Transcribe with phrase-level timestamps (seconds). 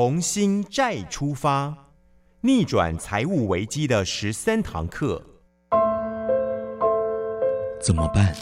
[0.00, 1.74] 重新再出发，
[2.42, 5.20] 逆转财务危机的十三堂课。
[7.80, 8.32] 怎么办？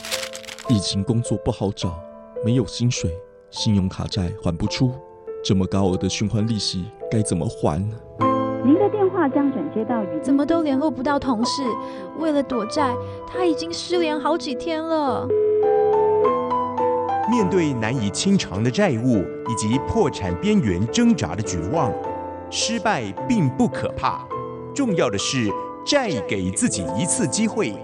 [0.68, 1.98] 疫情工作不好找，
[2.44, 3.10] 没有薪水，
[3.48, 4.92] 信用卡债还不出，
[5.42, 7.80] 这么高额的循环利息该怎么还？
[8.62, 11.62] 您的电话将转接到语怎么都联络不到同事？
[12.18, 12.94] 为了躲债，
[13.26, 15.26] 他已经失联好几天了。
[17.28, 21.92] 面对难以清偿的债务以及破产边缘挣扎的绝望，
[22.50, 24.24] 失败并不可怕，
[24.72, 25.50] 重要的是
[25.84, 27.74] 再给自己一次机会，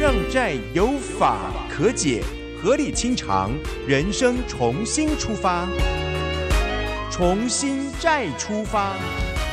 [0.00, 1.36] 让债有法
[1.70, 2.24] 可解，
[2.60, 3.52] 合理清偿，
[3.86, 5.68] 人生重新出发，
[7.08, 8.96] 重新再出发，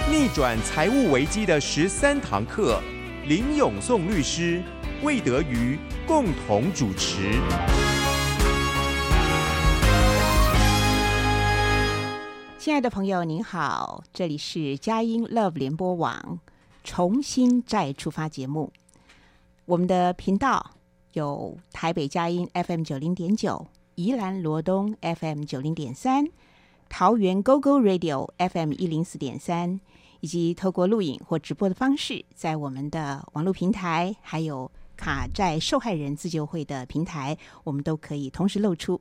[0.09, 2.81] 逆转财务危机的十三堂课，
[3.27, 4.59] 林永颂律师、
[5.04, 7.40] 魏德瑜共同主持。
[12.67, 16.37] 亲爱的朋友，您好，这里是佳音 Love 联播网
[16.84, 18.73] 重新再出发节目。
[19.63, 20.71] 我们的频道
[21.13, 26.27] 有台北佳音 FM 九零点九、宜兰罗东 FM 九零点三、
[26.90, 29.79] 桃园 GO GO Radio FM 一零四点三，
[30.20, 38.99] 以及透过录影或直播的方式，在我们的网络平台，还有卡债受害人自救会的平台，我们都可以同时露出。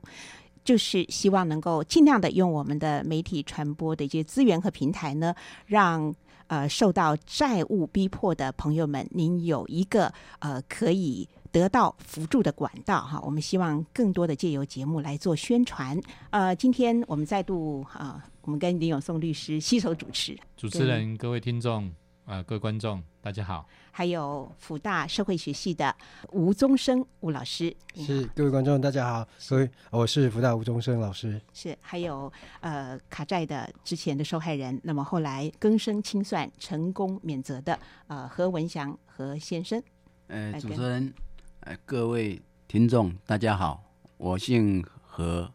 [0.67, 5.33] 就是希望能够尽量的用我们的媒体传播的一些资源和平台呢，
[5.65, 6.13] 让
[6.47, 13.17] 呃受到债务逼迫的朋友们，您有一个呃可以得到辅助的管道哈。
[13.23, 15.97] 我们希望更多的借由节目来做宣传。
[16.31, 21.89] 呃，今天我们再度啊、我们跟林永松律师携手主持，主持人、各位听众、
[22.27, 23.65] 啊、各位观众，大家好。
[23.89, 25.95] 还有福大社会学系的
[26.33, 31.41] 吴宗生吴老师，是各位观众，大家好，所以，我是福大吴宗生老师。
[31.53, 39.81] 是，还有呃卡债的之前的受害人，那么后来更生清算成功免责的呃何文祥何先生，
[40.27, 41.13] 呃，主持人，
[41.61, 43.81] 呃，各位听众，大家好，
[44.17, 45.49] 我姓何，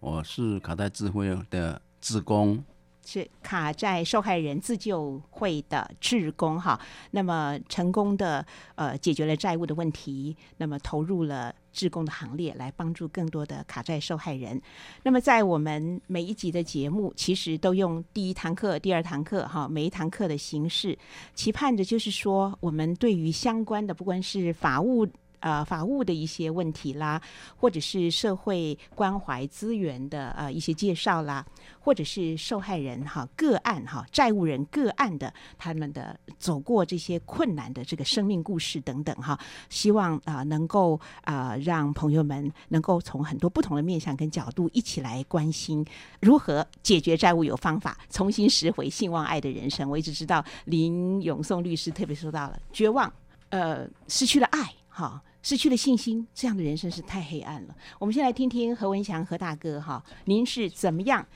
[0.00, 2.62] 我是卡带智慧的志工。
[3.04, 6.80] 是卡债受害人自救会的志工哈，
[7.10, 8.44] 那么成功的
[8.74, 14.60] 呃解决了债务的问题，那么投入了志工的行列，来帮助更多的卡债受害人。
[15.02, 20.96] 那么在我们每一集的节目，其实都用第一堂课、第二堂课哈，每一堂课的形式，
[21.34, 25.06] 期盼着就是说，我们对于相关的不管是法务。
[25.40, 27.20] 呃，法务的一些问题啦，
[27.56, 31.44] 或者是社会关怀资源的呃一些介绍啦，
[31.80, 45.84] 或者是受害人哈个案哈债务人个案的他们的走过这些困难的这个生命故事等等哈，希望啊、能够啊、让朋友们能够从很多不同的面向跟角度一起来关心
[46.20, 49.88] 如何解决债务有方法，重新拾回兴旺爱的人生。
[49.88, 53.10] 我一直知道林永颂律师特别说到了绝望，
[53.48, 55.22] 呃，失去了爱哈。
[55.42, 57.74] 失去了信心，这样的人生是太黑暗了。
[57.98, 61.26] 我们先来听听何文祥何大哥哈，您是怎么样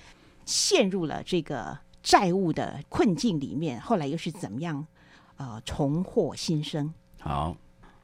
[0.45, 4.87] 陷入了这个债务的困境里面，后来又是怎么样
[5.37, 6.93] 呃重获新生？
[7.21, 7.57] 好，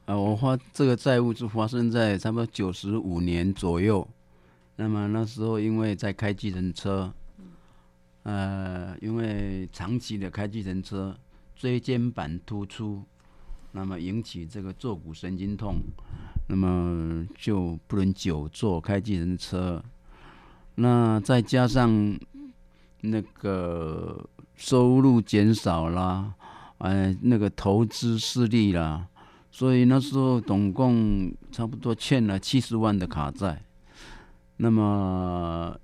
[0.05, 4.07] 呃，我发这个债务就发生在差不多九十五年左右。
[4.77, 7.13] 那么那时候因为在开计程车，
[8.23, 11.15] 呃，因为长期的开计程车，
[11.55, 13.03] 椎间板突出，
[13.73, 15.75] 那么引起这个坐骨神经痛，
[16.49, 19.83] 那么就不能久坐开计程车。
[20.75, 22.17] 那再加上
[23.01, 26.33] 那个收入减少啦，
[26.79, 29.07] 哎，那个投资失利啦，
[29.51, 33.63] 所以那时候总共差不多欠了七十万的卡债。
[34.57, 35.75] 那么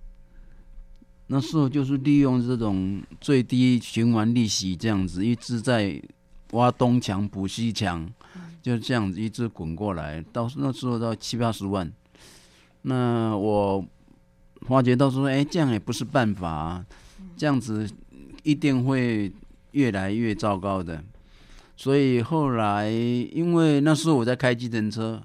[1.28, 6.02] 那时候就是利用这种最低循环利息这样子，一直在
[6.52, 8.10] 挖东墙补西墙，
[8.62, 11.92] 就这样子一直滚过来，到那时候到七八十万。
[12.84, 13.86] 那我
[14.62, 16.86] 发觉到说，哎，这样也不是办法、啊，
[17.36, 17.90] 这样子
[18.44, 19.32] 一定会
[19.72, 21.04] 越来越糟糕的。
[21.76, 25.22] 所以后来，因为那时候我在开计程车，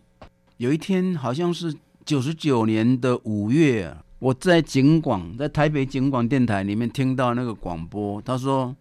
[0.56, 1.74] 有一天好像是
[2.04, 8.74] 九十九年的五月啊，我在警广，在台北警广电台里面听到那个广播，他说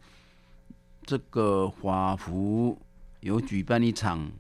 [1.11, 2.79] 这个华福
[3.19, 4.31] 有举办一场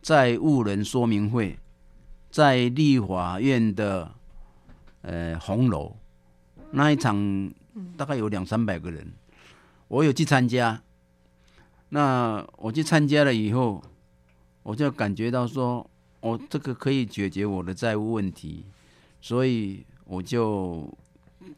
[0.00, 1.58] 债务人说明会，
[2.30, 4.14] 在立法院的
[5.02, 5.96] 呃红楼。
[6.70, 7.52] 那一场
[7.96, 9.12] 大概有两三百个人，
[9.88, 10.80] 我有去参加。
[11.88, 13.82] 那我去参加了以后，
[14.62, 15.90] 我就感觉到说，
[16.20, 18.64] 哦，这个可以解决我的债务问题，
[19.20, 20.96] 所以我就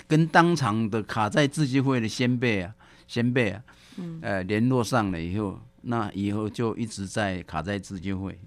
[0.08, 2.74] 跟当场的卡在自救会的先辈啊，
[3.06, 3.62] 先辈啊，
[3.96, 8.38] 嗯呃，联络上了以后，那以后就一直在卡在自救会。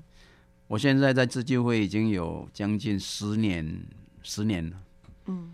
[0.67, 3.65] 我现在在自救会已经有将近十年，
[4.21, 4.77] 十年了。
[5.25, 5.51] 嗯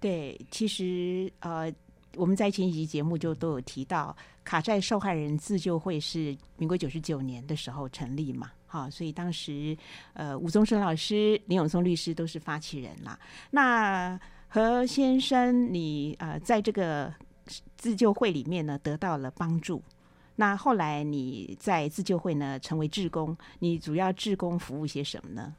[0.00, 1.72] 对，其实呃，
[2.16, 9.76] 我们在前几期节目就都有提到，卡债受害人自救会是民国九十九年的时候成立嘛，好，所以当时
[10.14, 13.18] 呃，吴宗生老师、林永松律师都是发起人啦。
[13.50, 14.18] 那
[14.48, 17.12] 何先生，你呃，在这个
[17.76, 19.82] 自救会里面呢，得到了帮助。
[20.36, 25.54] 那后来你在自救会呢成为志工，你主要志工服务些什么呢？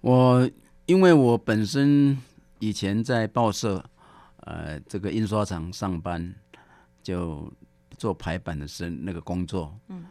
[0.00, 0.50] 我
[0.86, 2.16] 因为我本身
[2.58, 3.84] 以前在报社，
[4.36, 6.34] 呃，这个印刷厂上班，
[7.02, 7.52] 就
[7.98, 9.74] 做排版的生那个工作。
[9.88, 10.04] 嗯。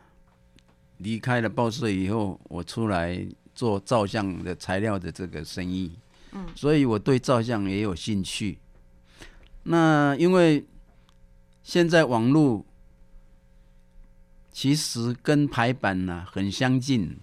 [0.97, 5.91] 离开了报社以后，我出来做照相的材料的这个生意。
[6.31, 6.47] 嗯。
[6.55, 8.59] 所以我对照相也有兴趣。
[9.63, 10.63] 那因为
[11.63, 12.65] 现在网络
[14.51, 17.17] 其实跟排版呢、很相近，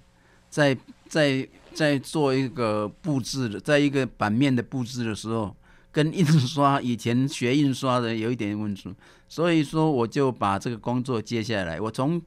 [0.49, 0.77] 在
[1.09, 5.55] 在在做一个布置的，在一个版面的布置的时候，
[5.93, 8.93] 跟印刷以前学印刷的有一点问题，
[9.29, 11.81] 所以说我就把这个工作接下来。
[11.81, 12.21] 我从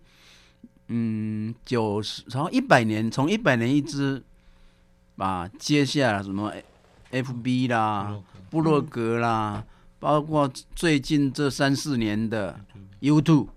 [0.88, 4.24] 嗯九十从一百年，从一百年一直
[5.16, 6.54] 把接下来什么
[7.12, 8.18] FB 啦、
[8.50, 9.66] 布洛格啦，
[10.04, 12.60] 包括最近这三四年的
[13.00, 13.48] YouTube。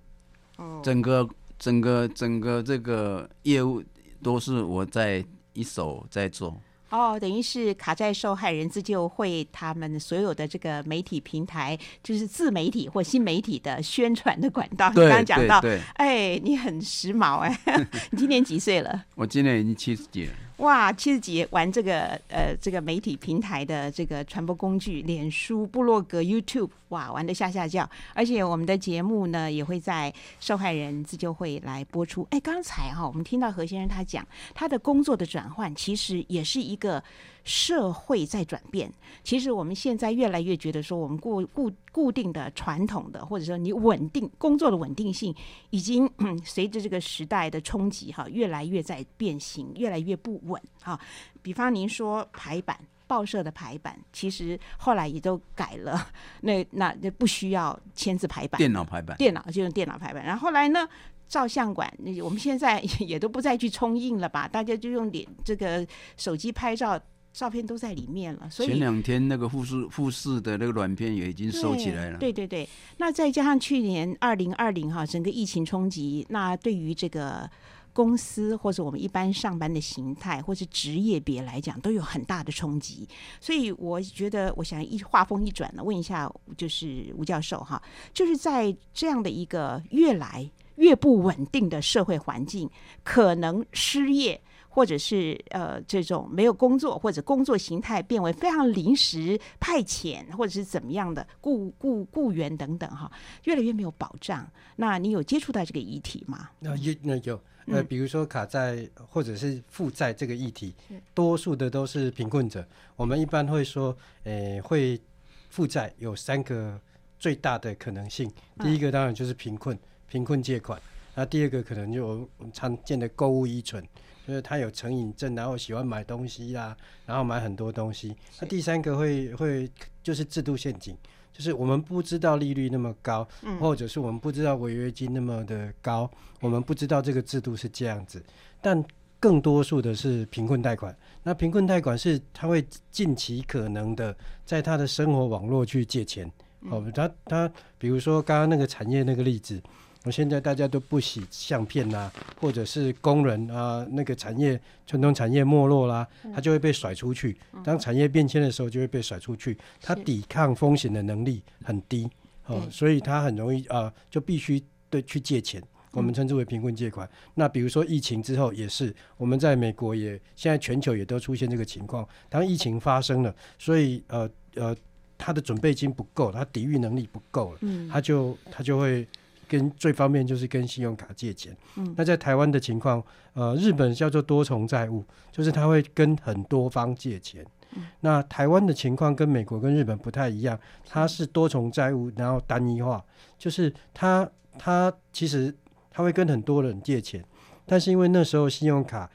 [0.82, 1.28] 整个
[1.58, 3.82] 整个整个这个业务
[4.22, 5.22] 都是我在
[5.52, 6.58] 一手在做。
[6.88, 14.88] 哦，等于是卡债受害人自救会他们所有的这个媒体平台，就是自媒体或新媒体的宣传的管道。
[14.90, 15.60] 你刚刚讲到，
[15.94, 17.60] 哎，你很时髦哎，
[18.12, 19.04] 你今年几岁了？
[19.16, 20.32] 我今年已经七十几了。
[20.58, 27.88] 哇，七十几玩这个呃这个媒体平台的这个传播工具，脸书、部落格、YouTube，哇，玩的下下叫。
[28.14, 32.26] 而且我们的节目呢也会在受害人自救会来播出。
[32.31, 37.05] 哎，刚才哈、我们听到何先生他讲他的工作的转换，其实也是一个
[37.46, 38.93] 社会在转变。
[39.22, 45.34] 其实我们现在越来越觉得说，我们固固固定的传统的，或者说你稳定工作的稳定性，
[45.70, 51.00] 已经、嗯、随着这个时代的冲击哈，越来越在变形，越来越不稳哈。
[51.40, 52.78] 比方您说排版。
[53.08, 56.08] 报社的排版其实后来也都改了，
[56.40, 60.25] 那那那不需要签字排版，电脑排版，电脑就用电脑排版。
[60.25, 60.88] 然后后来呢，
[61.28, 64.48] 照相馆，那我们现在 也都不再去冲印了吧？
[64.48, 67.00] 大家就用脸这个手机拍照，
[67.37, 68.49] 照片都在里面了。
[68.49, 72.19] 所以前两天那个富士富士的那个软片也已经收起来了。
[72.19, 72.67] 对对对，
[72.97, 77.49] 那再加上去年二零二零哈，整个疫情冲击，那对于这个。
[77.97, 83.09] 公司或者我们一般上班的形态，或是职业别来讲，都有很大的冲击。
[83.41, 87.82] 所以我觉得，我想一话锋一转呢，问一下，就是吴教授哈，
[88.12, 92.69] 就是在这样的一个越来越不稳定的社会环境，
[93.03, 94.39] 可能失业。
[94.76, 103.11] 或者是呃这种没有工作，或者工作形态变为非常临时派遣，或者是怎么样的雇雇雇员等等哈，
[103.44, 104.46] 越来越没有保障。
[104.76, 106.50] 那你有接触到这个议题吗？
[106.58, 110.75] 那有那有呃，比如说卡债或者是负债这个议题，
[111.14, 112.62] 多数的都是贫困者。
[112.96, 115.00] 我们一般会说，呃、会
[115.49, 116.79] 负债有三个
[117.19, 118.31] 最大的可能性。
[118.60, 120.79] 第一个当然就是贫困，贫困借款。
[121.15, 123.82] 那第二个可能就我们常见的购物依存，
[124.27, 128.17] 就是他有成瘾症，然后喜欢买东西啦，然后买很多东西。
[128.41, 129.71] 那第三个会会
[130.03, 130.97] 就是制度陷阱，
[131.33, 133.27] 就是我们不知道利率那么高，
[133.61, 138.21] 或者是我们不知道违约金那么的高，我们不知道这个制度是这样子，
[138.61, 138.83] 但
[139.21, 140.97] 更多数的是贫困贷款。
[141.23, 146.31] 那贫困贷款是他会尽其可能的在他的生活网络去借钱。
[146.69, 157.36] 哦，他他比如说刚刚那个产业那个例子，我现在大家都不洗相片啦、或者是工人啊，那个产业传统产业没落啦，他就会被甩出去。
[157.65, 159.56] 当产业变迁的时候，就会被甩出去。
[159.81, 162.08] 他抵抗风险的能力很低，
[162.46, 165.63] 哦，所以他很容易啊、就必须对去借钱。
[165.93, 167.08] 我们称之为贫困借款。
[167.34, 172.06] 那比如说疫情之后也是，我们在美国也现在全球也都出现这个情况。
[172.29, 174.77] 当疫情发生了，所以呃呃，
[175.17, 179.08] 他的准备金不够，他抵御能力不够了，嗯他就他就会
[179.48, 181.56] 跟最方便就是跟信用卡借钱。
[181.76, 183.03] 嗯那在台湾的情况，
[183.34, 187.44] 呃，日本叫做多重债务，就是他会跟很多方借钱。
[187.74, 193.05] 嗯那台湾的情况跟美国跟日本不太一样，它是多重债务，然后单一化，
[193.38, 195.55] 就是他他其实
[195.91, 197.22] 他会跟很多人借钱，
[197.67, 199.10] 但是因为那时候信用卡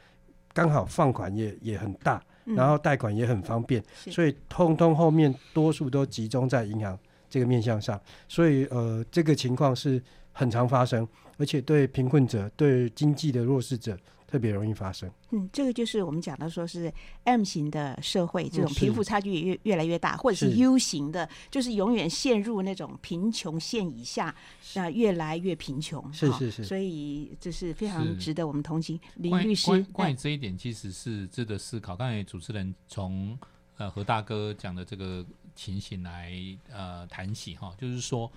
[0.53, 9.99] 刚好放款也也很大，嗯然后贷款也很方便，是所以通通后面多数都集中在银行这个面向上，所以呃这个情况是
[10.41, 11.07] 很常发生，
[11.37, 13.95] 而且对贫困者、对经济的弱势者
[14.25, 15.07] 特别容易发生。
[15.29, 16.91] 嗯，这个就是我们讲到说是
[17.25, 24.35] M 型的社会，这种贫富差距越越来越大，或者是是 U 型的，就是永远陷入那种贫穷线以下，
[24.73, 26.01] 那越来越贫穷。
[26.01, 28.99] 哈是是是所以这是非常值得我们同情。
[29.17, 31.95] 林律师关，关于哎这一点，其实是值得思考。
[31.95, 33.37] 刚才主持人从
[33.77, 36.33] 呃何大哥讲的这个情形来
[36.71, 38.31] 呃谈起哈，就是说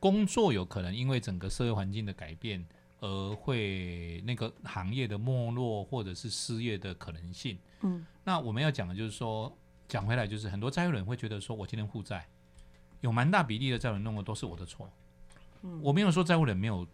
[0.00, 2.66] 工作有可能因为整个社会环境的改变
[3.00, 7.58] 而会那个行业的没落或者是失业的可能性。
[7.82, 12.26] 嗯，那我们要讲的就是说，讲回来就是很多债务人会觉得说，我今天负债，
[13.00, 14.90] 有蛮大比例的债务人弄的都是我的错。
[15.62, 16.86] 嗯我没有说债务人没有，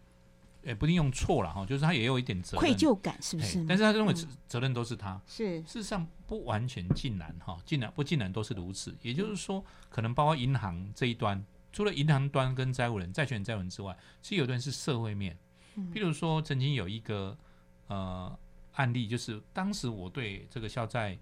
[0.61, 3.65] 也不一定用错了哈，就是他也有一点责任，愧疚感是不是呢？
[3.69, 4.13] 但是他认为
[4.47, 8.93] 责任都是他，是事实上不完全尽然哈，尽然不尽然都是如此。
[9.01, 11.41] 也就是说，可能包括银行这一端，
[11.77, 15.37] 除了银行端跟债务人、债权人、债务人之外，其实有的人是社会面。
[15.75, 17.37] 嗯譬如说，曾经有一个
[17.85, 18.35] 呃
[18.71, 21.15] 案例，就是当时我对这个校债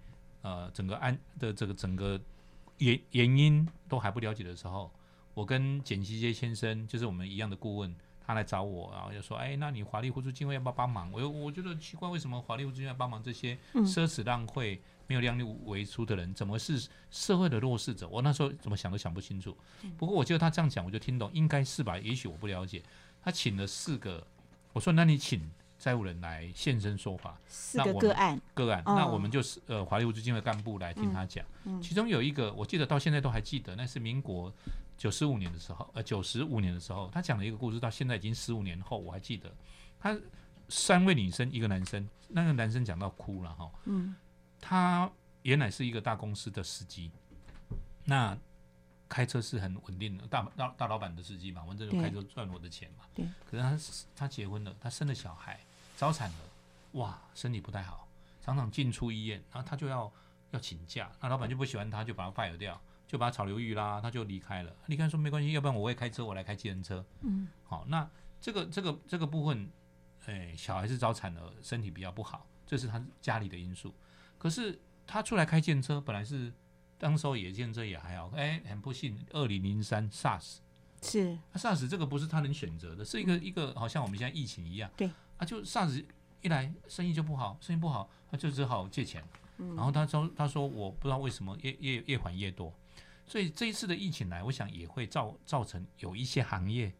[0.43, 2.17] 呃整个案的这个整个
[2.77, 4.89] 原原因都还不了解的时候，
[5.33, 7.93] 我跟简希杰先生，就是我们一样的顾问，
[8.25, 18.07] 他来找我，然后就说：“哎，那你华丽互助基金会要不要帮忙？”我又我觉得奇怪，为什么华丽互助基金会要帮忙这些嗯奢侈浪费、没有量力为出的人，怎么是社会的弱势者？
[18.07, 19.55] 我那时候怎么想都想不清楚。
[19.97, 21.97] 不过我记得他这样讲，我就听懂，应该是吧？
[21.97, 22.81] 也许我不了解。
[23.23, 24.25] 他请了四个，
[24.73, 34.53] 我说：“那你请债务人来现身说法。”四个个案，个案，哦那我们就是呃华利物基金的干部来听他讲，嗯嗯其中有一个我记得到现在都还记得，那是民国
[34.95, 39.51] 九十五年的时候，呃九十五年的时候，他讲了一个故事，到现在已经十五年后我还记得，
[39.99, 40.15] 他
[40.69, 44.15] 三位女生一个男生，那个男生讲到哭了哈，嗯
[44.61, 45.09] 他
[45.43, 47.11] 原来是一个大公司的司机，
[48.03, 48.37] 那
[49.07, 53.05] 开车是很稳定的，大大大老板的司机嘛，反正就对开车赚我的钱嘛。
[53.13, 53.25] 对。
[53.49, 53.77] 可是他
[54.15, 55.59] 他结婚了，他生了小孩，
[55.95, 56.37] 早产了，
[56.93, 58.07] 哇，身体不太好，
[58.41, 60.11] 常常进出医院，然后他就要
[60.51, 64.75] 要请假，那老板就不喜欢他，就把他 fire 掉，就把他炒鱿鱼啦，他就离开了。
[64.87, 67.05] 离开说没关系，要不然我会开车，我来开计程车。
[67.21, 68.09] 嗯好，那
[68.41, 69.69] 这个这个这个部分，
[70.25, 73.93] 哎，小孩是早产了，身体比较不好，这是他家里的因素。
[74.37, 76.53] 可是他出来开建车，本来是
[76.97, 80.57] 当时候也建车也还好，哎，很不幸，二零零三 SARS，
[81.01, 81.37] 是。
[81.51, 86.05] 那 SARS 这个不是他能选择的，是一个一个好像我们现在疫情一样，对，啊，就 SARS
[86.41, 89.23] 一来生意就不好，生意不好，他就只好借钱，
[89.57, 89.75] 嗯。
[89.75, 92.73] 然后他说他说我不知道为什么越越越还越多，
[93.25, 96.95] 所以这一次的疫情来，我想也会造造成有一些行业，哈、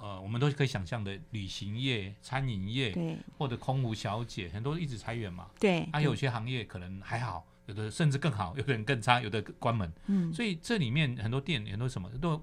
[0.00, 3.18] 呃，我们都可以想象的，旅行业、餐饮业对。
[3.36, 10.32] 或者空服小姐，很多一直裁员嘛，对，啊，有些行业可能还好，有的甚至更好，有的人更差，有的关门，嗯。
[10.32, 12.40] 所以这里面很多店、很多什么都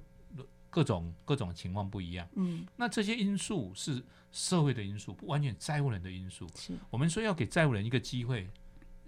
[0.69, 2.27] 各种各种情况不一样。
[2.35, 2.65] 嗯。
[2.75, 6.45] 那这些因素是社会的因素，不完全债务人的因素。
[6.55, 6.73] 是。
[6.89, 8.49] 我们说要给债务人一个机会，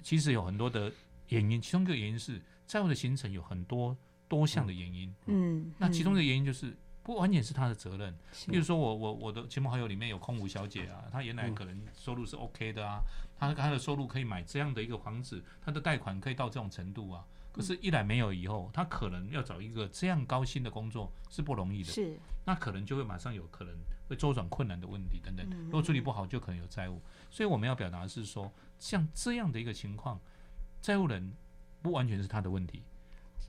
[0.02, 0.90] 其实有很多的
[1.28, 3.98] 原因，其中一个原因是债务的形成有很多
[4.30, 5.14] 多项的原因。
[5.26, 6.74] 嗯，那其中的的原因就是
[7.08, 8.14] 不完全是他的责任。
[8.50, 13.00] 比如说我我我的亲朋好友里面有空无小姐啊，她原来可能收入是 OK 的啊，
[13.40, 17.26] 她她的收入可以买这样的一个房子，她的贷款可以到这种程度啊。
[17.54, 23.74] 可是，一来没有以后，她可能要找一个这样高薪的工作是不容易的，是那可能就会马上有可能
[24.10, 25.48] 会周转困难的问题等等。
[25.50, 27.02] 嗯如果处理不好，就可能有债务。
[27.32, 30.20] 所以我们要表达的是说，像这样的一个情况，
[30.82, 31.34] 债务人
[31.82, 32.84] 不完全是他的问题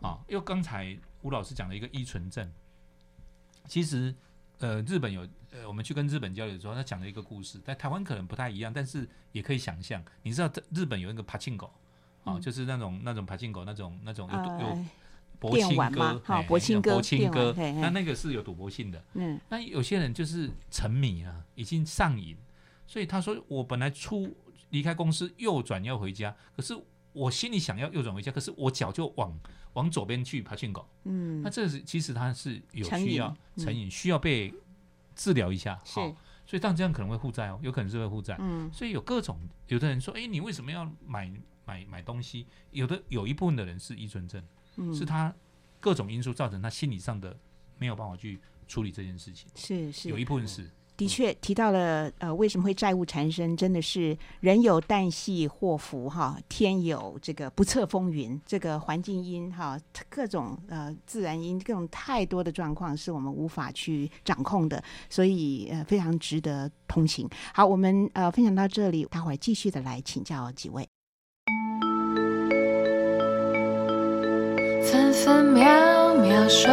[0.01, 0.21] 啊。
[0.29, 2.51] 因为刚才吴老师讲了一个依存症，
[3.69, 4.15] 其实
[4.59, 10.03] 呃，日本有呃，我们去跟日本交流的时候，他讲了一个故事，在台湾可能不太一样，但是也可以想象。
[10.23, 11.67] 你知道日本有那个爬庆狗
[12.25, 14.87] 啊，嗯就是那种那种爬庆狗那种那种有赌有呃
[15.39, 19.05] 博青哥，好博青哥博青哥，那那个是有赌博性的。
[19.15, 22.37] 嗯那有些人就是沉迷啊，已经上瘾，
[22.87, 24.37] 所以他说我本来出
[24.71, 26.77] 离开公司右转要回家，可是
[27.13, 29.39] 我心里想要右转回家，可是我脚就往
[29.75, 30.89] 往左边去爬进狗。
[31.05, 34.53] 嗯那这是其实他是有需要嗯成瘾，需要被
[35.15, 35.81] 治疗一下。
[35.85, 38.37] 是好所以但这样可能会负债哦，有可能是会负债。
[38.41, 41.31] 嗯所以有各种，有的人说，哎，你为什么要买
[41.67, 42.47] 买买东西？
[42.71, 44.43] 有的有一部分的人是依存症，
[44.77, 45.35] 嗯是他
[45.79, 47.39] 各种因素造成他心理上的
[47.79, 49.51] 没有办法去处理这件事情。
[49.55, 53.57] 是是有一部分是的确提到了，呃，为什么会债务缠身？
[53.57, 59.79] 真的是人有旦夕祸福哈，天有这个不测风云，这个环境因哈，
[60.09, 67.29] 各种呃自然因，各种太多的状况是我们无法去掌控的，所以呃非常值得同情。
[67.55, 70.85] 好，我们呃分享到这里，待会儿继续的来请教几位。
[74.83, 76.69] 分分秒秒守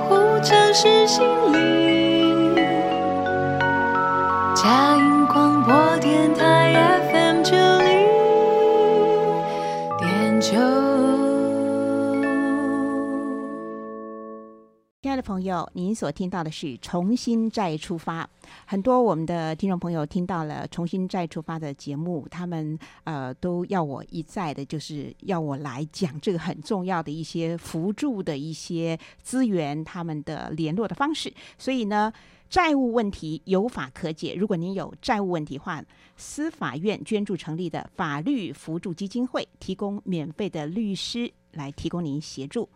[0.00, 2.09] 护城市心灵。
[15.30, 18.24] 朋友，您所听到的是《重新再出发》。
[18.66, 31.32] 很多我们的听众朋友听到了《重新再出发》的节目，他们呃都要我一再的，就是要我来讲这个很重要的一些辅助的一些资源，他们的联络的方式。
[31.56, 32.12] 所以呢，
[32.48, 34.34] 债务问题有法可解。
[34.34, 35.80] 如果您有债务问题的话，
[36.16, 42.68] 司法院捐助成立的法律辅助基金会提供免费的律师来提供您协助。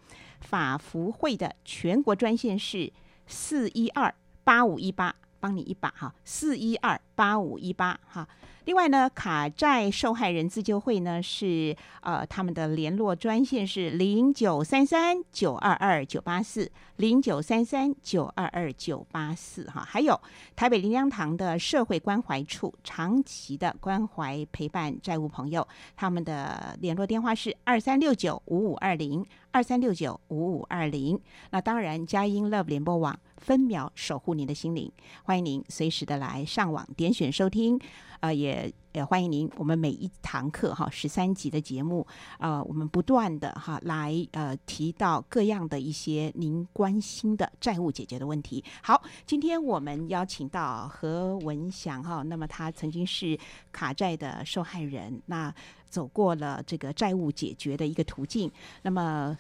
[0.45, 2.93] 法福会的全国专线是
[3.27, 8.29] 四一二八五一八，帮你一把哈，四一二八五一八哈。
[8.65, 20.19] 另外呢，卡债受害人自救会呢是呃他们的联络专线是零九三三九二二九八四零九三三九二二九八四哈，还有
[20.57, 31.21] 台北林良堂的社会关怀处长期的关怀陪伴债务朋友，他们的联络电话是二三六九五五二零二三六九五五二零。
[31.51, 34.91] 那当然，佳音 Love 联播网分秒守护您的心灵，
[35.25, 37.79] 欢迎您随时的来上网点选收听。
[38.25, 39.51] 呃，也也欢迎您。
[39.59, 42.07] 我们每一堂课哈，十三集的节目，
[42.39, 48.65] 呃，我们不断的哈来呃提到各样的一些您关心的债务解决的问题。
[48.83, 53.39] 好，今天我们邀请到何文祥哈，那么他曾经是
[53.71, 55.55] 卡债的受害人，那
[55.91, 58.51] 走过了这个债务解决的一个途径，
[58.81, 59.37] 那么。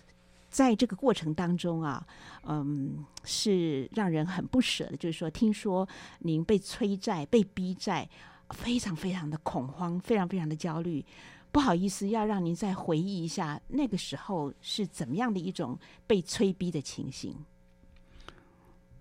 [0.50, 2.06] 在这个过程当中啊，
[2.44, 4.96] 嗯，是让人很不舍的。
[4.96, 5.88] 就是说，听说
[6.20, 8.08] 您被催债、被逼债，
[8.54, 11.04] 非常非常的恐慌，非常非常的焦虑。
[11.52, 17.36] 不好意思，要让您再回忆一下那个时候是怎么样的一种被催逼的情形。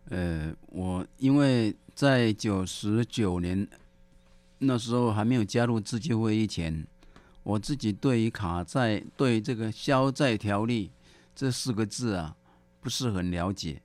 [0.09, 3.67] 呃，我因为在九十九年
[4.59, 6.85] 那时候还没有加入自救会以前，
[7.41, 10.91] 我自己对于卡债、对这个消债条例
[11.33, 12.35] 这四个字啊，
[12.81, 13.81] 不是很了解，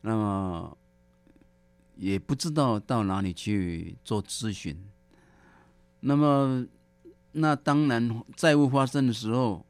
[0.00, 0.76] 那么
[1.94, 4.76] 也不知道到哪里去做咨询。
[6.00, 6.66] 那么，
[7.32, 9.64] 那当然债务发生的时候，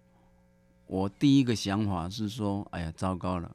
[0.87, 3.55] 我第一个想法是说：哎呀，糟糕了！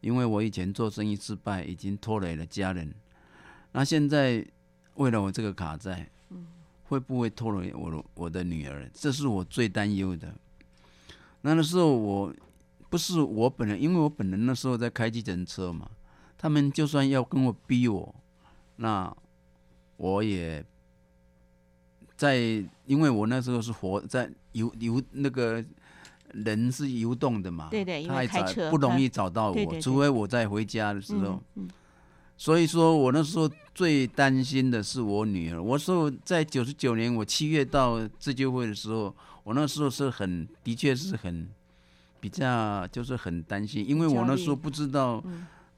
[0.00, 2.94] 因为我以前做生意失败，已经拖累了家人。
[3.72, 4.44] 那现在
[4.94, 6.10] 为了我这个卡债，
[6.84, 8.90] 会不会拖累我我的女儿？
[8.92, 10.34] 这是我最担忧的。
[11.40, 12.34] 那那时候我
[12.90, 15.90] 不是我本人，因为我本人那时候在开计程车嘛，
[16.36, 18.14] 他们就算要跟我逼我，
[18.76, 19.16] 那
[19.96, 20.64] 我也
[22.22, 22.36] 在，
[22.86, 25.64] 因为我那时候是活在游游那个。
[26.46, 27.68] 人是游动的嘛？
[27.70, 31.38] 对对，因为开车不容易找到我，除非我在回家的时候。
[32.38, 35.62] 所以说我那时候最担心的是我女儿。
[35.62, 41.46] 我说在九十九年我七月到自救会的时候，我那时候是很的确是很
[42.18, 45.22] 比较就是很担心，因为我那时候不知道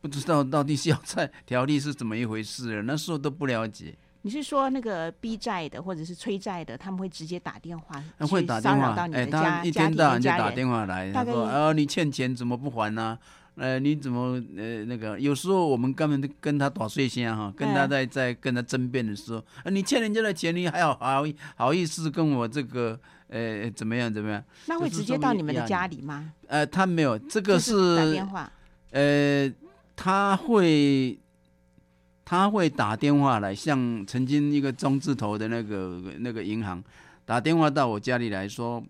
[0.01, 3.93] 不知道到底 消债条例是怎么一回事，那时候都不了解。
[4.27, 13.19] 你是说那个逼债的或者是催债的，他们会直接打电话会打电话到你的家，一天到晚就打电话来，他说：“呃，你欠钱怎么不还呢？
[13.57, 15.21] 呃，你怎么呃那个？
[15.21, 21.23] 有时候我们根本就跟他打碎心哈，跟他在在跟他争辩的时候，啊，你欠人家的钱，你还要好
[21.55, 24.43] 好意思跟我这个呃怎么样怎么样？
[24.65, 26.33] 那会直接到你们的家里吗？
[26.47, 28.51] 呃，他没有，这个是打电话。
[28.91, 29.53] 呃，
[29.95, 31.19] 他会。
[32.25, 36.83] 他会打电话来，像曾经一个中字头的那个那个银行
[37.27, 38.83] 打电话到我家里来说，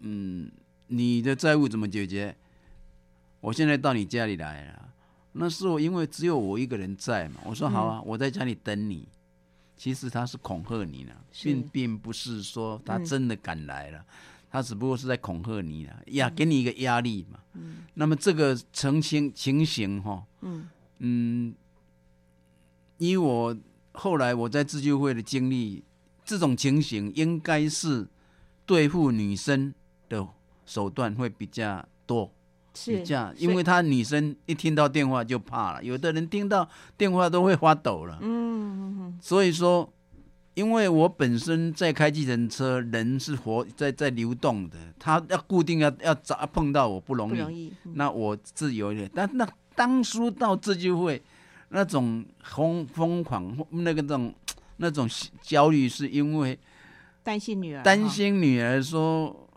[0.00, 0.50] 嗯，
[0.88, 2.36] 你的债务怎么解决？
[3.40, 4.88] 我现在到你家里来了。
[5.32, 9.08] 那时候因为只有我一个人在嘛，我说好啊，我在家里等你。
[9.76, 14.04] 其实他是恐吓你呢，并并不是说他真的敢来了，
[14.50, 17.40] 他只不过是在恐吓你了，压给你一个压力嘛。
[17.54, 17.78] 嗯。
[17.94, 20.68] 那么这个澄清情形哈，嗯
[20.98, 21.54] 嗯。
[22.98, 23.56] 以我
[23.92, 25.82] 后来我在自救会的经历，
[26.24, 28.06] 这种情形应该是
[28.64, 29.72] 对付女生
[30.08, 30.26] 的
[30.64, 32.32] 手段会比较多，
[32.74, 38.18] 是这样，因为他女生一听到电话就怕了，有的人听到电话都会发抖了。
[38.22, 39.92] 嗯，所以说，
[40.54, 47.72] 因为我本身在开计程车，人是活在在流动的，他要固定要要砸碰到我不容易，不容易。
[47.94, 51.22] 那我自由一点，但那当初到自救会。
[51.70, 54.34] 那种疯疯狂，那个那种
[54.78, 55.08] 那种
[55.40, 56.58] 焦虑，是因为
[57.22, 59.48] 担心女儿，担心女儿说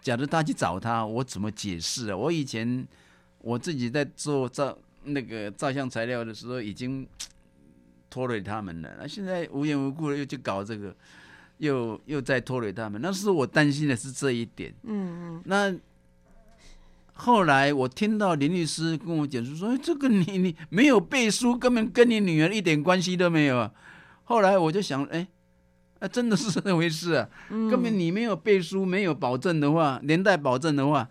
[0.00, 2.16] 假如他去找他，我怎么解释啊？
[2.16, 2.86] 我以前
[3.38, 7.06] 我自己在做照那个照相材料的时候，已经
[8.10, 8.96] 拖累他们了。
[8.98, 10.94] 那现在无缘无故的又去搞这个，
[11.58, 13.00] 又又在拖累他们。
[13.00, 14.74] 那是我担心的是这一点。
[14.82, 15.72] 嗯嗯那
[17.20, 23.70] 后来我听到林律师跟我解释说，哎这个你你没有背书，根本跟你女儿一点关系都没有啊。
[24.24, 25.28] 后来我就想，哎，
[25.98, 27.28] 啊，真的是这回事啊。
[27.50, 31.06] 嗯，根本你没有背书，没有保证的话，连带保证的话，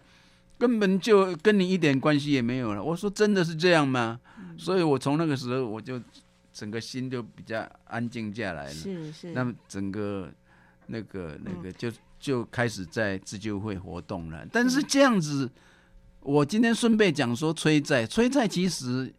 [0.58, 2.84] 根本就跟你一点关系也没有了。
[2.84, 4.20] 我说真的是这样吗？
[4.58, 6.02] 所以我从那个时候我就
[6.52, 8.74] 整个心就比较安静下来了。
[8.74, 10.32] 是是，那么整个
[10.88, 14.44] 那个那个就就开始在自救会活动了。
[14.52, 15.50] 但是这样子，
[16.22, 19.14] 我今天顺便讲说催债，催债其实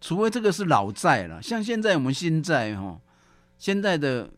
[0.00, 3.00] 除非这个是老债了，像现在我们新债哈，
[3.58, 4.28] 现在的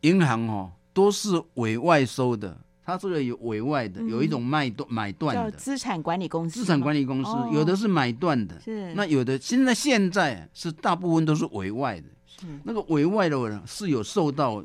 [0.00, 5.50] 银行哦都是委外收的，它这个有委外的，有一种卖断买断的。
[5.52, 8.92] 资产管理公司，资产管理公司，有的是买断的，是。
[8.94, 12.08] 那有的现在现在是大部分都是委外的。
[12.26, 12.46] 是。
[12.64, 14.64] 那个委外的人是有受到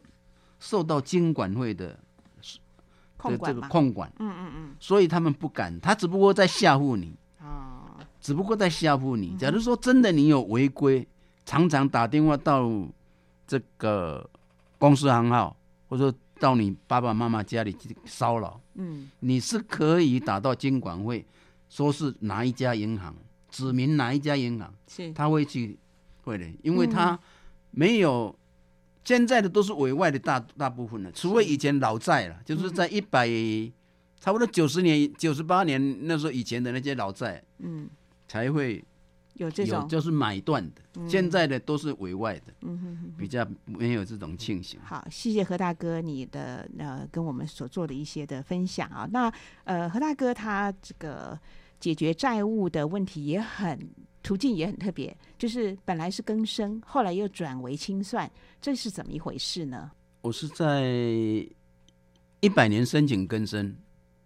[0.60, 1.99] 受到监管会的
[3.30, 9.36] 控管嘛，控管，嗯嗯嗯，所以他们不敢，他只不过在吓唬你，哦，只不过在吓唬你。
[9.38, 11.08] 假如说真的你有违规，
[11.46, 12.70] 常常打电话到
[13.48, 14.30] 这个
[14.78, 15.56] 公司行号，
[15.88, 19.10] 或者说到你爸爸妈妈家里去骚扰，嗯。
[19.20, 21.26] 你是可以打到监管会，
[21.70, 23.16] 说是哪一家银行，
[23.50, 25.78] 指明哪一家银行，是，他会去
[26.24, 27.18] 会的，因为他
[27.72, 28.36] 没有
[29.06, 33.30] 现在的都是委外的大大部分了，除非以前老债了，就是在一百、
[34.20, 37.88] 差不多九十年、九十八年那时候以前的那些老债嗯，
[38.28, 38.84] 才会
[39.36, 43.13] 有这种，就是买断的，嗯现在的都是委外的，嗯哼哼。
[43.18, 44.80] 比较没有这种情形。
[44.84, 49.08] 好，谢谢何大哥你的呃跟我们所做的一些的分享啊。
[49.12, 49.32] 那
[49.65, 51.39] 呃何大哥他这个
[51.80, 53.78] 解决债务的问题也很
[54.26, 59.92] 途径也很特别，就是本来是更生，后来又转为清算，这是怎么一回事呢？
[60.22, 60.84] 我是在
[62.40, 63.76] 一百年申请更生，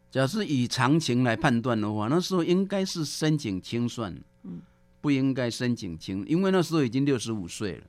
[0.10, 4.62] 假设以常情来判断的话，那时候应该是申请清算，嗯，
[5.02, 7.84] 不应该申请清，因为那时候已经六十五岁了。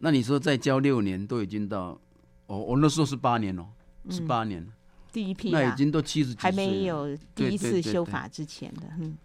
[0.00, 1.98] 那你说再交六年，都已经到，
[2.44, 3.66] 哦，我那时候是八年哦，
[4.10, 4.70] 是八年，
[5.10, 9.16] 第一批啊，那已经都七十几岁还，没有第一次修法之前的，嗯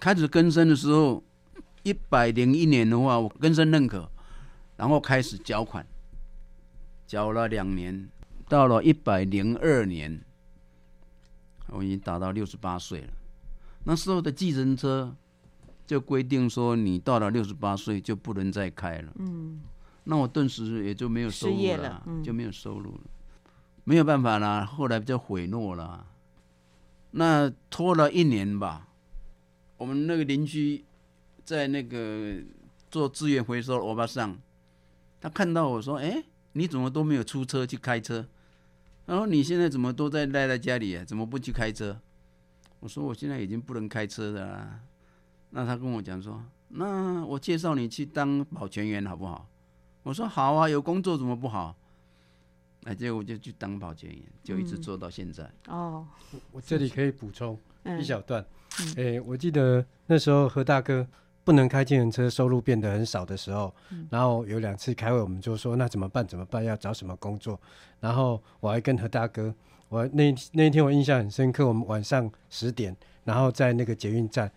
[0.00, 1.22] 开始更生的时候，
[1.82, 4.10] 一百零一年的话，我更生认可，
[4.76, 5.86] 然后开始缴款，
[7.06, 8.08] 缴了两年，
[8.48, 10.20] 到了一百零二年，
[11.68, 13.12] 我已经达到六十八岁了。
[13.84, 15.16] 那时候的计程车
[15.86, 19.12] 就规定说，你到了六十八岁就不能再开了。
[19.16, 19.60] 嗯，
[20.04, 23.00] 那我顿时也就没有收入了，了嗯就没有收入了，
[23.82, 24.64] 没有办法啦。
[24.64, 26.06] 后来就悔诺了，
[27.10, 28.88] 那拖了一年吧。
[29.78, 30.84] 我们那个邻居
[31.44, 32.36] 在那个
[32.90, 34.38] 做资源回收的欧巴桑，
[35.20, 38.26] 他看到我说：“哎、你怎么都没有出车去开车？
[39.06, 41.04] 然后你现在怎么都在赖在家里啊？
[41.04, 42.00] 怎么不去开车？”
[42.80, 44.80] 我说：“我现在已经不能开车的啦。”
[45.50, 49.48] 那他跟我讲说：“那我介绍你去当保全员好不好？”
[50.04, 51.76] 我说好啊，有工作怎么不好？
[52.84, 55.48] 哎，结果我就去当保全员，就一直做到现在。
[55.68, 56.04] 哦，
[56.50, 58.44] 我这里可以补充嗯一小段。
[58.80, 61.06] 嗯诶、我记得那时候何大哥
[61.44, 66.26] 不能开计程车，收入变得很少的时候，嗯然后有两次开会，我们就说那怎么办？
[66.26, 66.64] 怎么办？
[66.64, 67.60] 要找什么工作？
[68.00, 69.54] 然后我还跟何大哥，
[69.88, 74.50] 我那那一天我印象很深刻，我们晚上十点，然后在那个捷运站，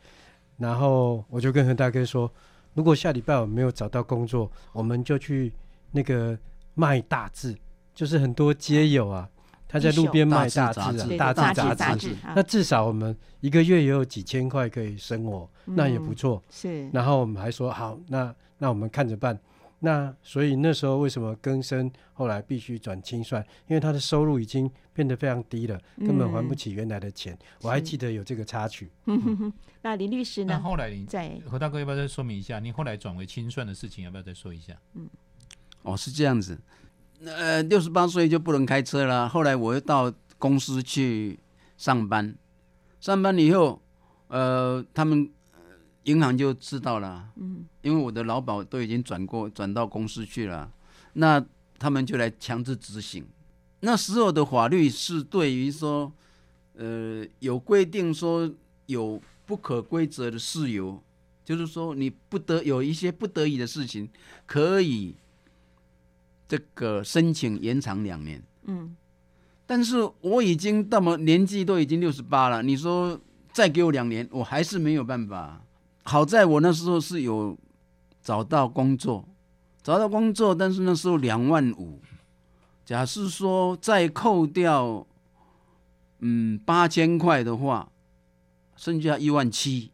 [0.57, 2.31] 然后我就跟何大哥说，
[2.73, 5.51] 如果下礼拜我没有找到工作，我们就去
[5.91, 6.37] 那个
[6.75, 7.55] 卖大字，
[7.93, 9.29] 就是很多街友啊，
[9.67, 10.91] 他在路边卖大志啊
[11.33, 11.75] 大志。
[11.75, 16.43] 杂志，啊那至少我们一个月也有几千块可以生活，那也不嗯错。
[16.49, 19.39] 是，然后我们还说好，那那我们看着办。
[19.79, 23.45] 那所以那时候为什么更生后来必须转清算？
[23.67, 27.37] 因为他的收入已经变得非常低了，根本还不嗯起原来的钱。
[27.61, 28.89] 我还记得有这个插曲。
[29.83, 30.61] 那林律师那呢？
[30.61, 32.57] 后来你在何大哥要不要再说明一下？
[32.57, 34.73] 你后来转为清算的事情要不要再说一下？
[34.93, 35.07] 嗯
[35.83, 36.57] 哦，是这样子。
[37.23, 39.29] 呃，六十八岁就不能开车了。
[39.29, 41.39] 后来我又到公司去
[41.77, 42.35] 上班，
[42.99, 43.81] 上班以后，
[44.27, 45.59] 呃，他们呃
[46.03, 50.71] 银行就知道了，嗯因为我的劳保都已经转过转到公司去了，
[51.13, 51.43] 那
[51.79, 53.25] 他们就来强制执行。
[53.81, 56.11] 那时候的法律是对于说，
[56.75, 58.51] 呃，有规定说
[58.87, 61.01] 有不可规则的事由，
[61.43, 64.09] 就是说你不得有一些不得已的事情，
[64.47, 65.15] 可以
[66.47, 68.41] 这个申请延长两年。
[68.65, 68.95] 嗯
[69.67, 73.19] 但是我已经那么年纪都已经六十八了，你说
[73.51, 75.59] 再给我两年，我还是没有办法。
[76.03, 77.57] 好在我那时候是有
[78.21, 79.27] 找到工作，
[79.81, 81.99] 找到工作，但是那时候两万五，
[82.85, 85.07] 假设说再扣掉，
[86.19, 87.89] 嗯八千块的话，
[88.75, 89.91] 剩下一万七，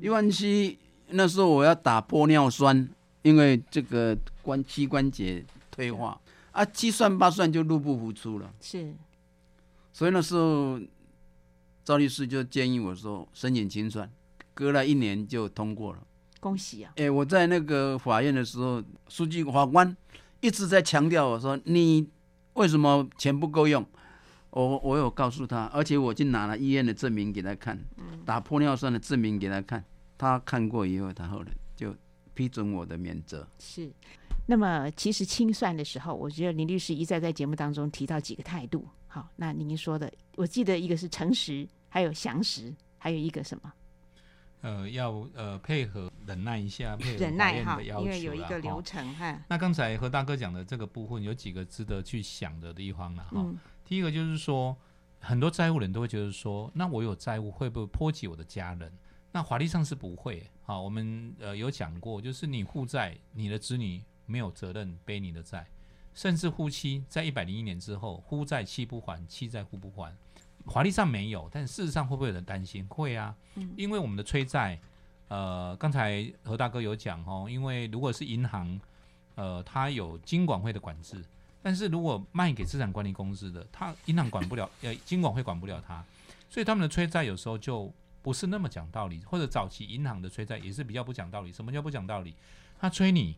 [0.00, 2.88] 一万七那时候我要打玻尿酸，
[3.22, 6.20] 因为这个关膝关节退化
[6.52, 8.54] 啊，七算八算就入不敷出了。
[8.60, 8.94] 是
[9.92, 10.80] 所以那时候
[11.82, 14.08] 赵律师就建议我说申请清算，
[14.54, 16.06] 隔了一年就通过了。
[16.38, 16.92] 恭喜啊！
[16.96, 19.96] 哎，我在那个法院的时候，书记法官
[20.40, 22.08] 一直在强调我说你
[22.54, 23.84] 为什么钱不够用？
[24.50, 27.78] 我我有告诉他，而且我去拿了医院的证明给他看，
[28.26, 29.82] 打玻尿酸的证明给他看，
[30.18, 31.94] 他看过以后，他后来就
[32.34, 33.48] 批准我的免责。
[33.58, 33.90] 是。
[34.46, 38.86] 那么，其实清算的时候，我觉得林律师一再在节目当中提到几个态度。
[39.06, 43.72] 好，那您说的，我记得一个是诚实，还有详实，还有一个什么？
[44.62, 49.42] 呃，要呃配合忍耐一下，配合忍耐哈，因为有一啦个流哈程哈。
[49.48, 53.30] 那刚才和大哥讲的这个部分，有几个值得去想的地方了哈。
[53.34, 54.74] 嗯第一个就是说，
[55.18, 58.90] 很多债务人都会觉得说，那我有债务会不会波及我的家人？
[59.32, 60.48] 那法律上是不会。
[60.62, 64.00] 好，我们呃有讲过，就是你负债，你的子女
[64.32, 65.66] 没有责任背你的债，
[66.14, 70.16] 甚至夫妻在一百零一年之后，夫债妻不还，妻债夫不还。
[70.66, 72.86] 法律上没有，但事实上会不会有人担心？
[72.88, 74.80] 会啊，嗯因为我们的催债，
[75.28, 78.80] 呃，刚才何大哥有讲哦，因为如果是银行，
[79.34, 81.22] 呃，它有金管会的管制，
[81.60, 86.02] 但是如果卖给资产管理公司的，它银行管不了，呃，金管会管不了它，
[86.48, 87.92] 所以他们的催债有时候就
[88.22, 91.50] 不是那么讲道理，或者早期银行的催债也是比较不讲道理。
[91.52, 92.36] 什么叫不讲道理？
[92.78, 93.36] 他催你，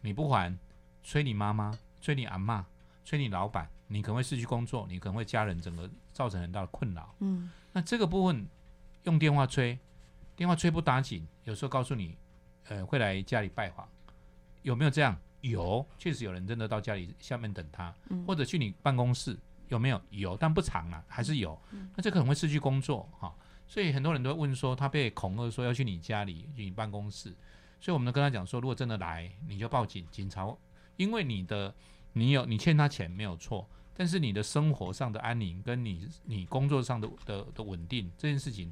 [0.00, 0.56] 你不还，
[1.02, 2.66] 催你妈妈，催你阿妈，
[3.04, 7.14] 催你老板，你可能会失去工作，你可能会家人整个造成很大的困扰。
[7.20, 8.46] 嗯那这个部分
[9.04, 9.78] 用电话催，
[10.34, 12.16] 电话催不打紧，有时候告诉你，
[12.68, 13.88] 呃，会来家里拜访，
[14.62, 15.16] 有没有这样？
[15.40, 20.00] 有，确实有人真的到家里下面等他，嗯或者去你办公室，有没有？
[20.10, 21.58] 有，但不长啊，还是有。
[21.94, 23.34] 那这可能会失去工作哈、
[23.66, 27.34] 所以很多人都会问说，他被恐吓说要去你家里，去你办公室，
[27.80, 30.46] 所以我们都跟他讲说，如果真的来，你就报警，警察，
[30.96, 31.74] 因为你的
[32.12, 38.70] 你有你欠他钱没有错，但是你的生活上的安宁跟你你工作上的的的稳定这件事情，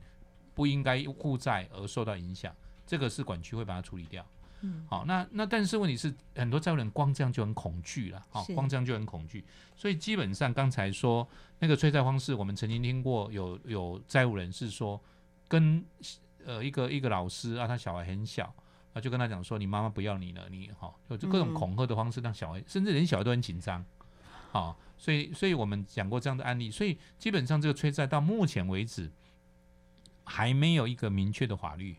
[0.54, 2.54] 不应该负债而受到影响，
[2.86, 4.26] 这个是管区会把它处理掉。
[4.60, 9.42] 嗯，好，那那但是问题是，很多债务人光这样就很恐惧了，好、是光这样就很恐惧，
[9.74, 11.26] 所以基本上刚才说
[11.60, 15.00] 那个催债方式，我们曾经听过有有债务人是说
[15.46, 15.82] 跟
[16.44, 18.54] 呃一个一个老师啊，他小孩很小。
[18.98, 23.84] 啊，就跟他讲说，你妈妈不要你了，你好，就就各种嗯恐吓的方式，让小孩，甚至连小孩都很紧张，
[24.50, 29.10] 好，所以，所以我们讲过这样的案例，所以基本上这个催债到目前为止
[30.24, 31.96] 还没有一个明确的法律，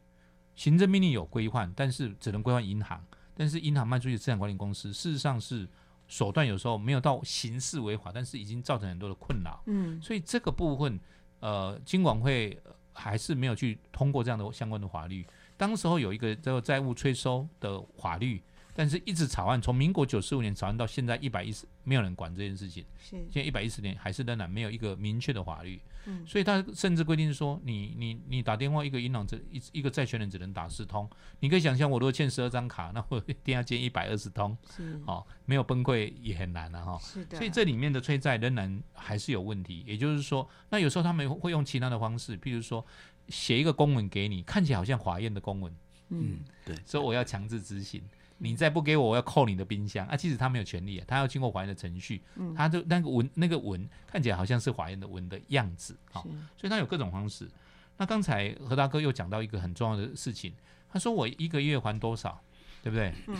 [0.56, 5.68] 行政命令有规范，但是只能规范银行，但是银行卖出去资产管理公司，事实上是
[6.08, 11.00] 手段有时候没有到刑事违法，但是已经造成很多的困扰，嗯所以这个部分，
[11.40, 15.26] 呃，金管会呃还是没有去通过这样的相关的法律。
[15.60, 18.41] 当时候有一个叫做债务催收的法律，
[18.74, 22.86] 但是一直草案，从民国九十五年草案到现在一百一十，没有人管这件事情。
[22.98, 23.17] 是。
[23.30, 26.26] 现在一百一十年还是仍然没有一个明确的法律，嗯。
[26.26, 31.10] 所以他甚至规定说，你你你打电话一个银行只一一个债权人只能打四通，
[31.41, 34.98] 你可以想象，我如果欠十二张卡，那我一定要接一百二十通，是。
[35.06, 36.98] 哦，没有崩溃也很难了、哈。
[37.00, 42.86] 是的，所以这里面的催债仍然还是有问题，也就是说，那有时候他们会用其他的方式，譬如说
[43.30, 45.74] 写一个公文给你，看起来好像法院的公文，
[46.10, 48.02] 嗯对，所以我要强制执行，
[48.38, 50.15] 你再不给我，我要扣你的冰箱啊！
[50.15, 57.50] 其实他没有权利啊，他要经过法院的程序，嗯他就那个文那个文看起来好像是法院的文的样子，好、是所以他有各种方式。
[57.98, 60.54] 那刚才何大哥又讲到一个很重要的事情，
[60.89, 62.42] 他说我一个月还多少，
[62.82, 63.13] 对不对？
[63.28, 63.36] 嗯。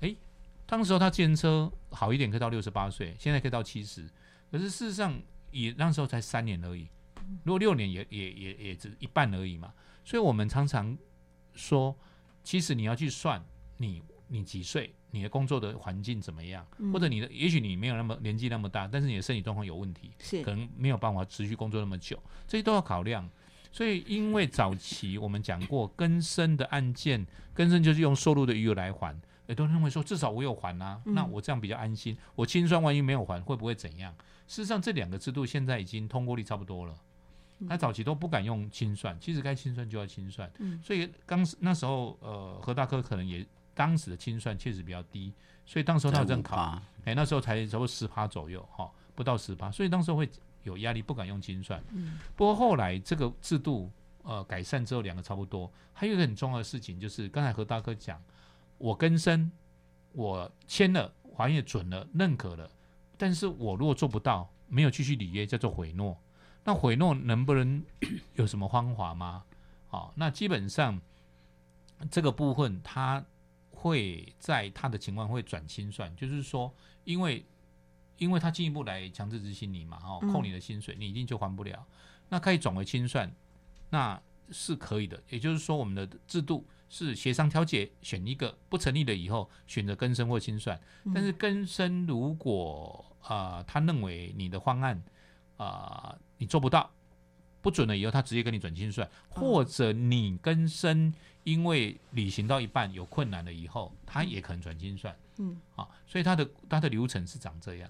[0.00, 0.16] 诶，
[0.66, 4.08] 当时候他自行车好一点可以到六十八岁，现在可以到七十，
[4.50, 5.20] 可是事实上
[5.52, 6.88] 也那时候才三年而已，
[7.44, 9.72] 如果六年也也也也只一半而已嘛。
[10.04, 10.96] 所以我们常常
[11.54, 11.96] 说，
[12.42, 13.44] 其实你要去算
[13.76, 23.28] 你你几岁，你的工作的环境怎么样，嗯或者你的也许你没有那么年纪那么大，但是你的身体状况有问题，是可能没有办法持续工作那么久，这些都要考量。
[23.70, 32.14] 所以，因为早期我们讲过，更生的案件，更生就是用收入的余额来还，也都认为说至少我有还啊，嗯那我这样比较安心。
[32.34, 34.14] 我清算万一没有还，会不会怎样？
[34.46, 36.94] 事实上，这两个制度现在已经通过率差不多了。
[37.68, 40.50] 他早期都不敢用清算，其实该清算就要清算。
[40.58, 45.32] 嗯所以当时那时候，呃，何大哥可能也当时的清算确实比较低，
[45.64, 50.28] 所以当时候他有这样考，啊，哎，那时候才差不多十趴左右哈、不到十趴，所以当时会
[50.64, 51.82] 有压力，不敢用清算。
[51.90, 53.90] 嗯不过后来这个制度
[54.22, 55.70] 呃改善之后，两个差不多。
[55.92, 58.22] 还有一个很重要的事情就是，刚才何大哥讲，
[58.78, 59.50] 我更生，
[60.12, 62.68] 我签了，法院也准了，认可了，
[63.16, 66.16] 但是我如果做不到，没有继续履约，叫做毁诺。
[66.64, 67.84] 那毁诺能不能
[68.34, 69.44] 有什么方法吗？
[69.88, 71.00] 好、那基本上
[72.10, 73.24] 这个部分它
[73.70, 76.72] 会在他的情况会转清算，就是说，
[77.04, 77.44] 因为
[78.18, 81.84] 因为他进一步来强制执行你嘛，哦，嗯扣你的薪水，你一定就还不了。
[82.28, 83.30] 那可以转为清算，
[83.90, 84.20] 那
[84.50, 85.20] 是可以的。
[85.28, 90.80] 也就是说，我们的制度是协商调解，选一个不成立的以后，选择更生或清算。
[91.12, 95.02] 但是更生如果啊、呃他认为你的方案
[95.56, 96.90] 啊、你做不到，
[97.60, 105.16] 不准了以后，他直接跟你转清算，或者你跟生因为履行到一半有困难了以后，他也可能转清算。
[105.38, 107.88] 嗯，啊，所以他的他的流程是长这样。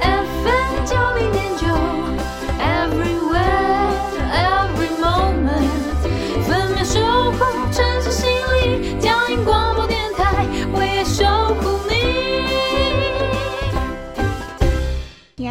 [0.00, 1.66] FM 九零点九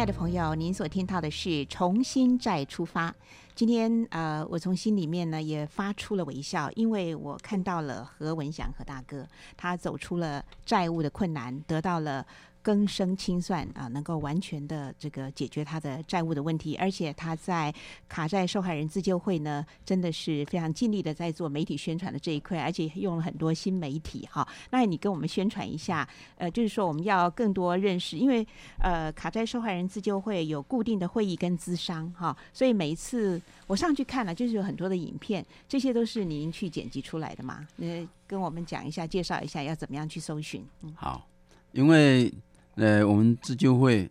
[0.02, 3.08] 爱的朋友，您所听到的是《重新再出发》。
[3.54, 9.24] 今天呃，我从心里面呢也发出了微笑，因为我看到了何文祥和大哥，
[9.56, 12.26] 他走出了债务的困难，得到了
[12.62, 17.74] 更生清算啊、能够完全的这个解决他的债务的问题，而且他在
[18.08, 24.46] 卡债受害人自救会呢，真的是非常尽力的在做媒体宣传的这一块，而且用了很多新媒体哈。
[24.70, 28.46] 那你跟我们宣传一下，呃，就是说我们要更多认识，因为
[28.78, 37.66] 呃，卡债受害人自救会有固定的会议跟咨商哈，所以每一次我上去看了，就是有很多的影片，这些都是您去剪辑出来的嘛？
[37.76, 40.64] 那，跟我们讲一下，介绍一下要怎么样去搜寻。
[40.82, 41.26] 嗯好，
[41.72, 42.32] 因为
[42.76, 44.10] 呃，我们自救会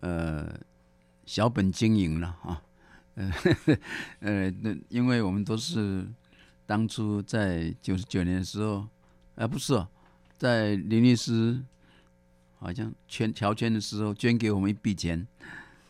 [0.00, 0.58] 呃
[1.26, 2.62] 小本经营了啊，
[3.14, 3.32] 呃
[4.20, 6.06] 呃，那因为我们都是
[6.66, 8.86] 当初在九十九年的时候，
[9.34, 9.86] 啊、不是哦，
[10.36, 11.62] 在林律师
[12.58, 15.26] 好像圈乔圈的时候捐给我们一笔钱，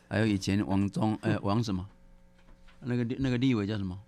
[0.09, 1.89] 还有以前王忠 呃王什么？
[2.81, 3.99] 那个那个立委叫什么，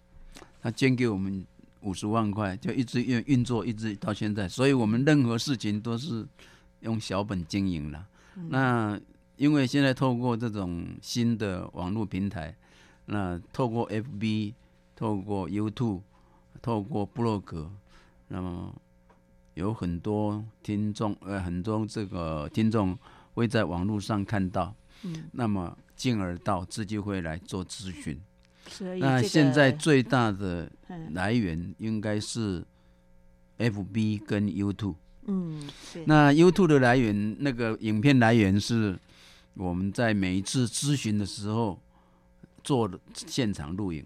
[0.61, 1.45] 他捐给我们
[1.83, 6.27] 五十万块，就一直运运作，一直到现在，所以我们任何事情都是
[6.81, 8.07] 用小本经营了。
[8.49, 8.99] 那
[9.37, 12.55] 因为现在透过这种新的网络平台，
[13.07, 14.55] 那透过 FB、
[14.95, 16.03] 透过 YouTube、
[16.61, 17.69] 透过 blog，
[18.29, 18.75] 那么
[19.55, 22.99] 有很多听众，呃，很多这个听众
[23.35, 28.21] 会在网络上看到，嗯，那么进而到自己会来做咨询。
[29.01, 32.65] 那现在最大的嗯来源应该是
[33.59, 34.97] FB 跟 YouTube。
[36.07, 38.99] 那 YouTube 的来源，那个影片来源是
[39.55, 41.79] 我们在每一次咨询的时候
[42.63, 44.05] 做的现场录影，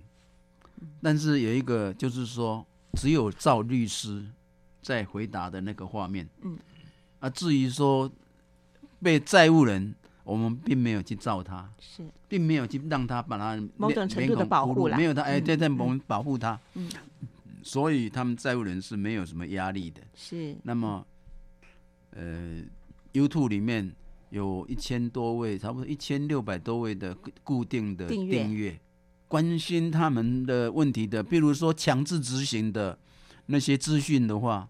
[1.02, 4.24] 但是有一个就是说，只有赵律师
[4.82, 6.58] 在回答的那个画面，嗯，
[7.20, 8.10] 啊，至于说
[9.02, 12.02] 被债务人，我们并没有去照他，是。
[12.26, 16.90] 并没有去让他把他某种程度的保护了没有他哎，嗯对，在嗯我们保护他，嗯，
[17.62, 20.00] 所以他们债务人是没有什么压力的。
[20.16, 20.56] 是。
[20.64, 21.06] 那么，
[22.14, 22.62] 呃
[23.12, 23.92] ，YouTube 里面
[24.30, 28.78] 有一千多位，差不多一千六百多位的固固定的订阅，
[29.28, 32.98] 关心他们的问题的，比如说强制执行的
[33.46, 34.68] 那些资讯的话，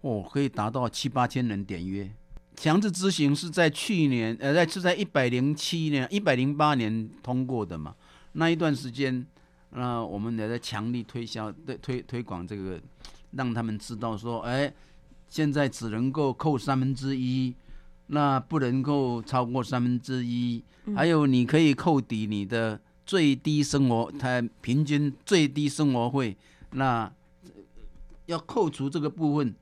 [0.00, 2.10] 哦，可以达到七八千人点阅。
[2.56, 7.94] 强制执行是在去年，呃，在是在一百零七年、一百零八年通过的嘛？
[8.32, 9.24] 那一段时间，
[9.70, 12.80] 那我们也在强力推销、对推推广这个，
[13.30, 14.72] 让他们知道说，哎，
[15.28, 17.54] 现在只能够扣三分之一，
[18.06, 20.62] 那不能够超过三分之一。
[20.96, 26.36] 还有，你可以扣抵你的最低生活，它平均最低生活费，
[26.72, 27.04] 那
[27.44, 27.50] 呃
[28.26, 29.54] 要扣除这个部分。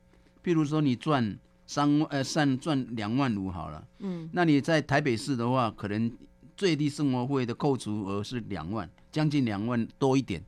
[0.44, 6.10] 譬如说，你赚三万呃三赚两万五好了，嗯那你在台北市的话，可能
[6.56, 10.40] 最低生活费的扣除额是两万，将近两万多一点。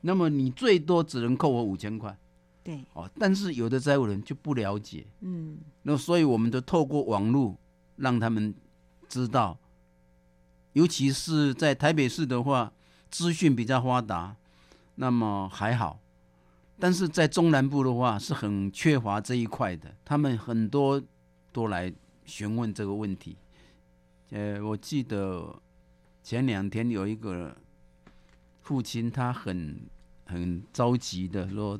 [0.00, 2.16] 那么你最多只能扣我五千块
[2.70, 3.10] 对哦。
[3.18, 7.56] 但是有的债务人就不了解，嗯那所以我们都透过网络
[7.96, 8.54] 让他们
[9.08, 9.58] 知道，
[10.74, 12.72] 尤其是在台北市的话，
[13.10, 14.36] 资讯比较发达，
[14.94, 15.98] 那么还好。
[16.78, 21.02] 但是在中南部的话是很缺乏这一块的，他们很多
[21.52, 21.92] 都来
[22.24, 23.36] 询问这个问题。
[24.30, 25.60] 呃，我记得
[26.22, 27.54] 前两天有一个
[28.62, 29.82] 父亲，他很
[30.24, 31.78] 很着急的说，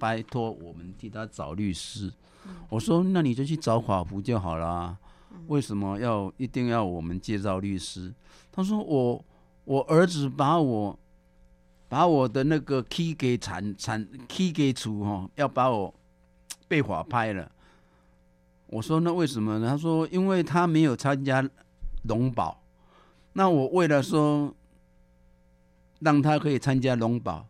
[0.00, 2.10] 拜托我们替他找律师。
[2.70, 4.96] 我说那你就去找法服就好啦，
[5.48, 8.12] 为什么要一定要我们介绍律师？
[8.50, 9.24] 他说我
[9.64, 10.98] 我儿子把我
[11.88, 15.94] 把我的那个 key 给铲铲 key 给除哈，要把我
[16.66, 17.52] 被法拍了。
[18.68, 19.68] 我说那为什么呢？
[19.68, 21.46] 他说因为他没有参加
[22.04, 22.62] 龙保，
[23.34, 24.54] 那我为了说
[25.98, 27.46] 让他可以参加龙保，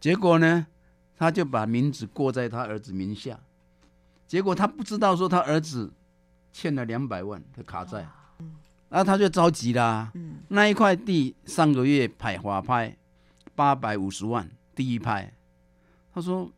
[0.00, 0.66] 结果呢，
[1.18, 3.40] 他就把名字过在他儿子名下，
[4.28, 5.92] 结果他不知道说他儿子
[6.52, 8.06] 欠了两百万的卡债，
[8.88, 10.12] 然后他就着急啦。
[10.46, 12.96] 那一块地上个月拍花拍
[13.56, 15.32] 八百五十万，第一拍，
[16.14, 16.50] 他说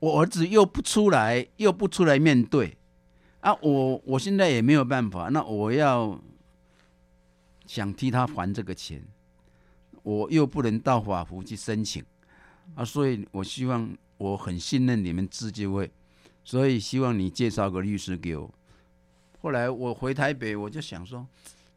[0.00, 2.76] 我儿子又不出来，又不出来面对。
[3.40, 6.20] 啊，我我现在也没有办法，那我要
[7.66, 9.02] 想替他还这个钱，
[10.02, 12.04] 我又不能到法服去申请
[12.74, 15.90] 啊，所以我希望我很信任你们自救会，
[16.44, 18.52] 所以希望你介绍个律师给我。
[19.40, 21.26] 后来我回台北，我就想说，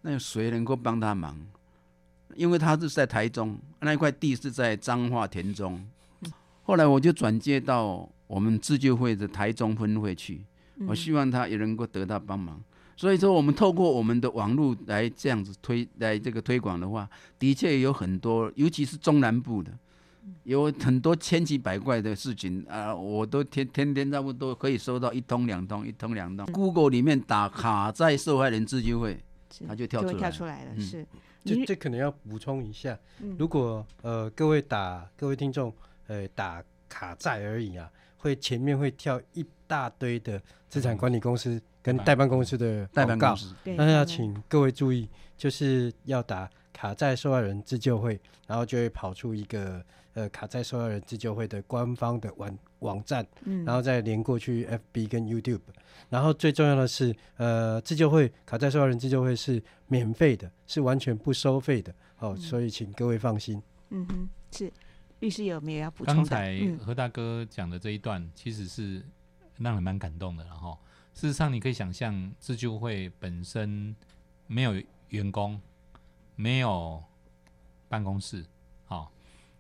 [0.02, 1.38] 那有谁能够帮他忙？
[2.36, 5.86] 因为他是在台中，那一块地是在彰化田中。
[6.64, 10.44] 后来我就转接到我们自救会的台中分会去，
[10.88, 12.62] 我希望他也能够得到帮忙。
[12.96, 19.72] 所以说，我们透过我们的网络来这样子推来这个推广的话，的确有很多，尤其是中南部的，
[20.44, 26.46] 有很多千奇百怪的事情啊，我都天天天差不多可以收到一通两通，一通两通。
[26.48, 29.20] Google 里面打卡在受害人自救会，
[29.52, 30.20] 是他就跳出来了。
[30.20, 30.82] 跳出来了，嗯。
[30.82, 31.06] 是。
[31.46, 33.36] 这这可能要补充一下，嗯。
[33.38, 35.74] 如果呃各位打各位听众
[36.08, 48.18] 呃打卡债而已啊，会前面会跳一大堆的资产管理公司跟代办公司的代办公司，那要请各位注意，就是要打卡债受害人自救会，
[48.48, 49.84] 然后就会跑出一个
[50.14, 55.62] 呃卡在受害人自救会的官方的网网站，嗯然后再连过去 FB 跟 YouTube。
[56.10, 63.62] 然后最重要的是，呃，自救会卡在受害人自救会是免费的，是完全不收费的哦，所以请各位放心。
[63.90, 64.72] 嗯哼，是
[65.20, 66.16] 律师有没有要补充？
[66.16, 69.04] 刚才嗯何大哥讲的这一段，其实是
[69.58, 70.44] 让人蛮感动的。
[70.46, 70.78] 然后，
[71.14, 73.96] 事实上你可以想象，自救会本身
[74.48, 74.74] 没有
[75.10, 75.60] 员工，
[76.36, 77.02] 没有
[77.88, 78.44] 办公室，
[78.86, 79.12] 好、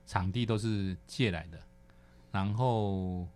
[0.06, 1.60] 场地都是借来的。
[2.32, 3.28] 然后，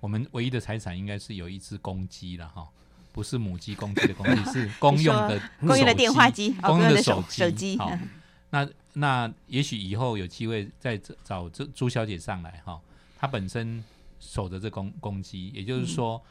[0.00, 2.68] 我们唯一的财产应该是有一只公鸡了哈。
[3.10, 8.08] 不是母鸡公鸡的公鸡， 是公用的公用的电话机哦公用的手机好，嗯
[8.50, 12.80] 那那也许以后有机会再找找这朱小姐上来哈，
[13.18, 13.82] 她本身
[14.20, 16.22] 守着这公公鸡，也就是说，她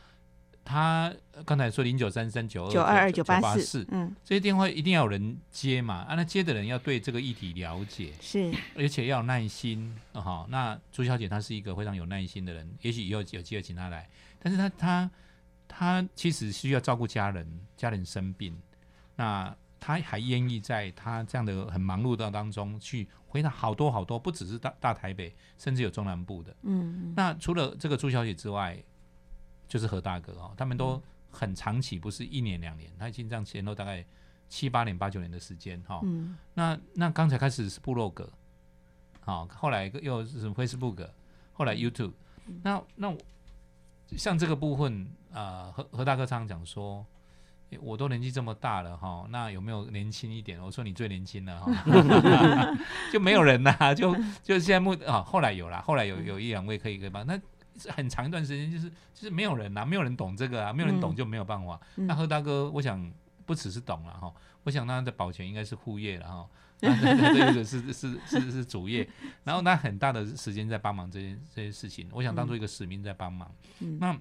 [0.76, 8.52] 呃刚才说零九三三九二九二二九九八四四，，嗯，这些电话一定要有人接嘛，啊，那接的人要对这个议题了解，是。
[8.76, 14.10] 而且要有耐心啊哈、那朱小姐她是一个非常有耐心的人，也许以后有机会请她来，
[14.40, 15.12] 但是她她
[15.68, 18.58] 她其实需要照顾家人，家人生病，
[19.16, 26.56] 那她还愿意在她这样的很忙碌的当中去回答好多好多，不只是大大台北，甚至有中南部的。
[26.64, 28.78] 嗯，那除了这个朱小姐之外，
[29.68, 34.06] 就是何大哥哦，他们都很长期，不是一年两年，他已经这样前后大概
[34.48, 36.00] 七八年、八九年的时间哈。
[36.04, 36.38] 嗯。
[36.54, 38.32] 那那刚才开始是部落格，
[39.22, 41.10] 好、后来又是什么 Facebook，
[41.54, 42.14] 后来 YouTube，、
[42.64, 43.18] 那那我
[44.16, 47.06] 像这个部分啊、呃，何何大哥常常讲说，
[47.72, 50.62] 诶我都年纪这么大了哈，那有没有年轻一点？
[50.62, 51.70] 我说你最年轻了哈，
[53.12, 57.42] 就没有人啦，就就现在目啊，后来有啦，后来有有一两位可以可以帮，那是
[57.90, 61.80] 很长一段时间就是就是没有人啊，没有人懂这个啊，没有人懂嗯就没有办法。
[61.96, 63.12] 嗯那何大哥，我想
[63.46, 66.50] 不只是懂了哈，我想他的保全应该是副业了哈。
[66.80, 69.10] 那这个是是是是主业，
[69.44, 73.52] 然后他很大的时间在帮忙这些这些事情，我想当做一个使命在帮忙。
[73.80, 74.16] 嗯那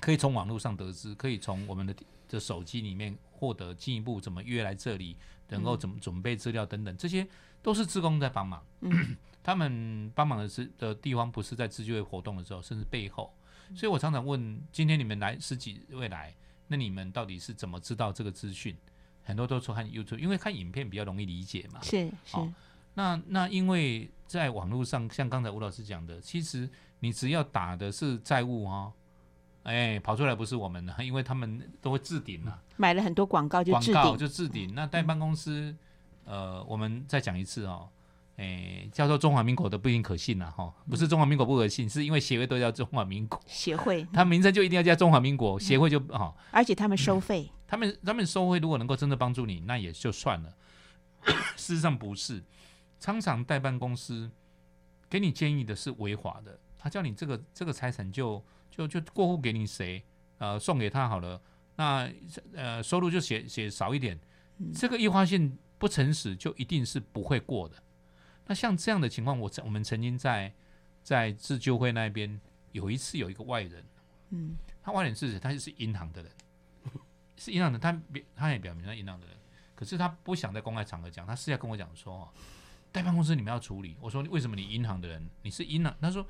[0.00, 1.94] 可以从网络上得知，可以从我们的
[2.28, 5.16] 的手机里面获得进一步怎么约来这里，
[5.48, 7.26] 能够怎么准备资料等等，这些
[7.60, 8.64] 都是志工在帮忙。
[8.80, 13.32] 嗯 他们帮忙的是的地方不是在自救会活动的时候，甚至背后。
[13.76, 16.34] 所以我常常问，今天你们来十几位来，
[16.66, 18.76] 那你们到底是怎么知道这个资讯？
[19.22, 21.80] 很多都说看 YouTube，因为看影片比较容易理解嘛。
[21.82, 22.48] 是是好
[22.94, 26.68] 那那因为在网络上，像刚才吴老师讲的，其实
[27.00, 28.92] 你只要打的是债务哈、
[29.64, 34.74] 哎，跑出来不是我们的， 因为他们都会置顶啊，买了很多广告就广告置顶，就置顶。
[34.74, 35.74] 那代办公司，
[36.24, 37.88] 呃，我们再讲一次哦，
[38.36, 50.52] 哎，叫做中华民国的不一定可信呐、哈、不是中华民国不可信，是因为协会都叫中华民国，协会， 它名称就一定要叫中华民国，协会就哈、而且他们收费，他们他们收费如果能够真的帮助你，那也就算了。
[51.56, 52.42] 事实上不是，
[52.98, 54.30] 常常代办公司
[55.08, 60.02] 给你建议的是违法的，他叫你这个这个财产就就就过户给你谁，
[60.38, 61.40] 呃，送给他好了。
[61.76, 62.08] 那
[62.52, 64.18] 呃收入就写写少一点，
[64.74, 67.76] 这个一发现不诚实，就一定是不会过的。
[68.46, 70.52] 那像这样的情况，我曾我们曾经在
[71.02, 72.40] 在自救会那边
[72.72, 73.84] 有一次有一个外人，
[74.30, 75.38] 嗯，他外人是谁？
[75.38, 76.32] 他就是银行的人，
[77.36, 79.36] 是银行的，他表他也表明他银行的人，
[79.74, 82.28] 可是他不想在公开场合讲，他私下跟我讲说，哦
[82.92, 83.96] 代办公司你们要处理。
[84.00, 85.92] 我说为什么你银行的人你是银行？
[86.00, 86.24] 他说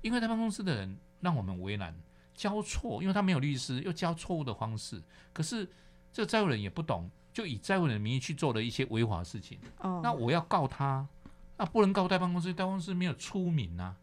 [0.00, 1.92] 因为代办公司的人让我们为难，
[2.34, 5.02] 交错，因为他没有律师，又交错误的方式，
[5.32, 5.68] 可是
[6.12, 9.58] 这个债务人也不懂，就以债务人的名义去做了一些违法的事情。
[9.78, 11.04] 哦，那我要告他，
[11.56, 13.96] 那不能告代办公司，代办公司没有出名啊，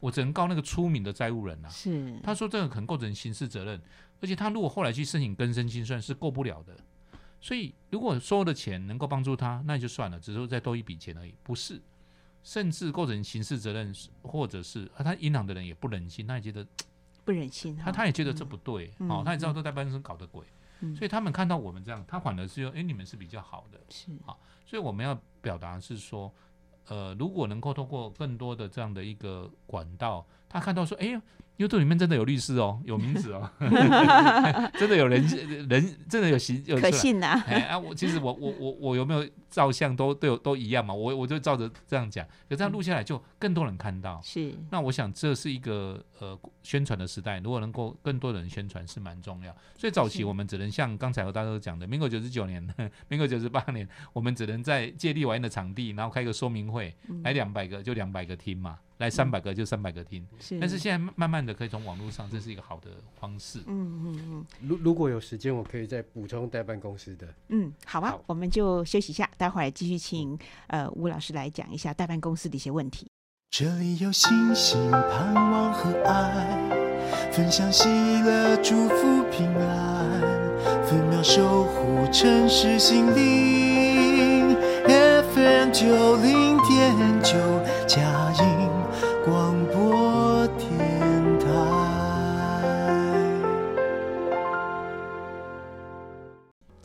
[0.00, 1.68] 我只能告那个出名的债务人啊。
[1.68, 3.80] 是他说这个可能构成刑事责任，
[4.20, 6.76] 而且他如果后来去申请更生清算是过不了的。
[7.40, 11.80] 所以如果收的钱能够帮助他，那也就算了，只是再多一笔钱而已，不是，
[12.42, 16.66] 甚至构成刑事责任，或者是啊，他银行的人也不忍心，他也觉得
[17.24, 20.44] 不忍心哈，他他也觉得这不对，嗯哦，他也知道这代办公司搞的鬼，
[20.80, 24.34] 嗯所以他们看到我们这样，他反而是说，哎，你们是比较好的，是啊
[24.64, 26.32] 所以我们要表达是说，
[26.88, 31.20] 呃，如果能够通过更多的这样的一个管道，他看到说，哎呦
[31.58, 33.50] ，YouTube 里面真的有律师哦，有名字哦，
[34.78, 35.24] 真的有人
[35.68, 39.26] 人真的有行有可信呐，哎啊，我其实我我我我有没有
[39.56, 44.20] 照相都都有都一样嘛，我我就照着这样讲，可这样录下来就更多人看到。
[44.22, 49.56] 是那我想这是一个呃宣传的时代，如果能够更多人宣传是蛮重要。
[49.78, 52.62] 所以早期我们只能像刚才和大家都讲的，民国九十九年、
[53.08, 60.26] 民国九十八年，我们只能在借力玩的场地，然后开个说明会，嗯来两百个就两百个听嘛，来三百个就三百个听。
[60.38, 63.60] 是，但是现在慢慢的可以从网络上，这是一个好的方式。
[63.66, 67.26] 嗯嗯嗯如如果有时间，我可以再补充代办公司的。
[67.48, 70.36] 嗯，好啊好，我们就休息一下，待待会儿继续请
[70.66, 73.06] 呃吴老师来讲一下代办公司的一些问题。
[73.48, 76.68] 这里有星星、盼望和爱，
[77.30, 77.88] 分享喜
[78.24, 80.20] 乐、祝福、平安，
[80.84, 84.56] 分秒守护城市心灵。
[85.32, 87.38] FM 九零点九，
[87.86, 88.55] 佳音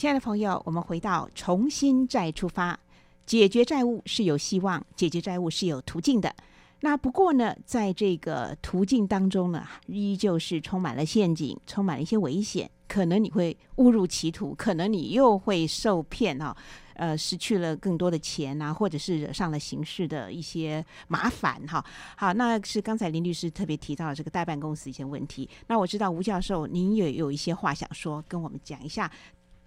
[0.02, 2.80] 亲爱的朋友，我们回到重新再出发，
[3.28, 6.36] 解决债务是有希望，解决债务是有途径的。
[6.80, 16.58] 那不过呢，在这个途径当中呢，依旧是充满了陷阱，充满了一些危险，可能你会误入歧途，可能你又会受骗啊、
[16.96, 21.86] 呃，失去了更多的钱啊，或者是惹上了刑事的一些麻烦哈、
[22.18, 25.48] 好，那是刚才林律师特别提到这个代办公司一些问题。
[25.68, 29.12] 那我知道吴教授您也有一些话想说，跟我们讲一下。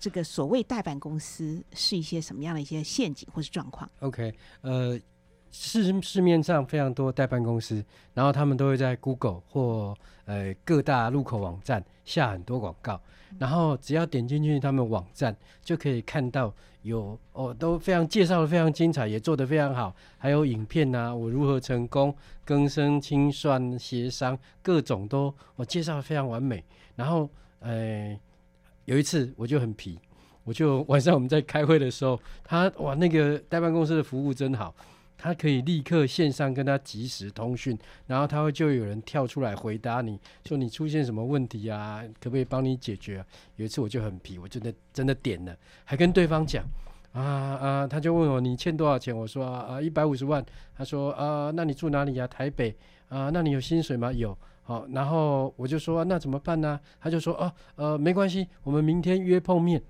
[0.05, 5.01] 这个所谓代办公司是一些什么样的一些陷阱或是状况？OK，呃，
[5.51, 7.83] 市市面上非常多代办公司，
[8.13, 9.97] 然后他们都会在 Google 或
[10.27, 13.01] 呃各大入口网站下很多广告，
[13.39, 26.63] 然后只要点进去他们网站，就可以看到有哦都非常介绍的非常精彩，也做得非常好，还有影片啊、我如何成功更生清算协商各种都我介绍的非常完美，
[26.95, 27.27] 然后
[27.61, 28.15] 呃
[28.85, 29.99] 有一次我就很皮。
[30.47, 34.75] 我就晚上我们在开会的时候，他哇那个代办公司的服务真好，
[35.17, 43.25] 他可以立刻线上跟他及时通讯，然后他会就有人跳出来回答你说你出现什么问题啊，可不可以帮你解决、
[43.57, 45.57] 有一次我就很皮，我真的真的点了，
[45.87, 46.63] 还跟对方讲
[47.13, 49.17] 啊啊，他就问我你欠多少钱？
[49.17, 50.45] 我说啊一百五十万，
[50.77, 52.77] 他说啊那你住哪里呀、台北
[53.09, 54.13] 啊，那你有薪水吗？
[54.13, 54.37] 有。
[54.65, 56.81] 好，然后我就说、那怎么办呢？
[56.99, 59.83] 他就说哦呃没关系，我们明天约碰面。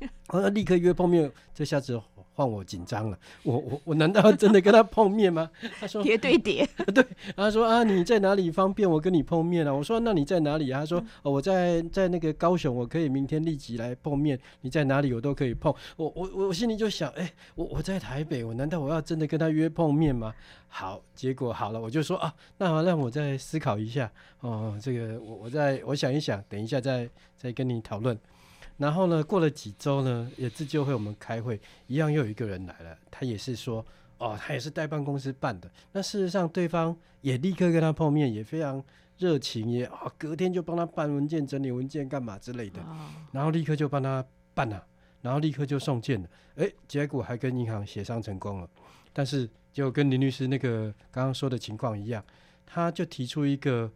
[0.28, 2.00] 我要立刻约碰面，这下子
[2.34, 3.18] 换我紧张了。
[3.42, 5.50] 我我我难道要真的跟他碰面吗？
[5.78, 9.72] 他说叠对叠， 对他说啊，你在哪里方便我跟你碰面啊？
[9.72, 10.80] 我说那你在哪里啊？
[10.80, 14.38] 他说、哦、我在在那个高雄，我可以明天立即来碰面。
[14.62, 15.72] 你在哪里我都可以碰。
[15.96, 20.32] 我我我心里就想，哎、我我在台北，我难道我要真的跟他约碰面吗？
[20.68, 28.18] 好，结果好了，我就说啊，那好让我再思考一下哦，这个我我再我想一想，等一下再再跟你讨论。
[28.78, 33.84] 然后呢，过了几周呢，也自救会我们开会，一样又有一个人来了，他也是说，
[34.18, 35.70] 哦，他也是代办公司办的。
[35.92, 38.82] 那事实上，对方也立刻跟他碰面，也非常
[39.18, 44.84] 热情，也啊、隔天就帮他办文件、整理文件干嘛之类的，哦，然后立刻就帮他办了，
[45.20, 46.28] 然后立刻就送件了。
[46.56, 48.68] 诶，结果还跟银行协商成功了，
[49.12, 52.24] 但是就跟林律师那个刚刚说的情况一样，
[52.66, 53.90] 他就提出一个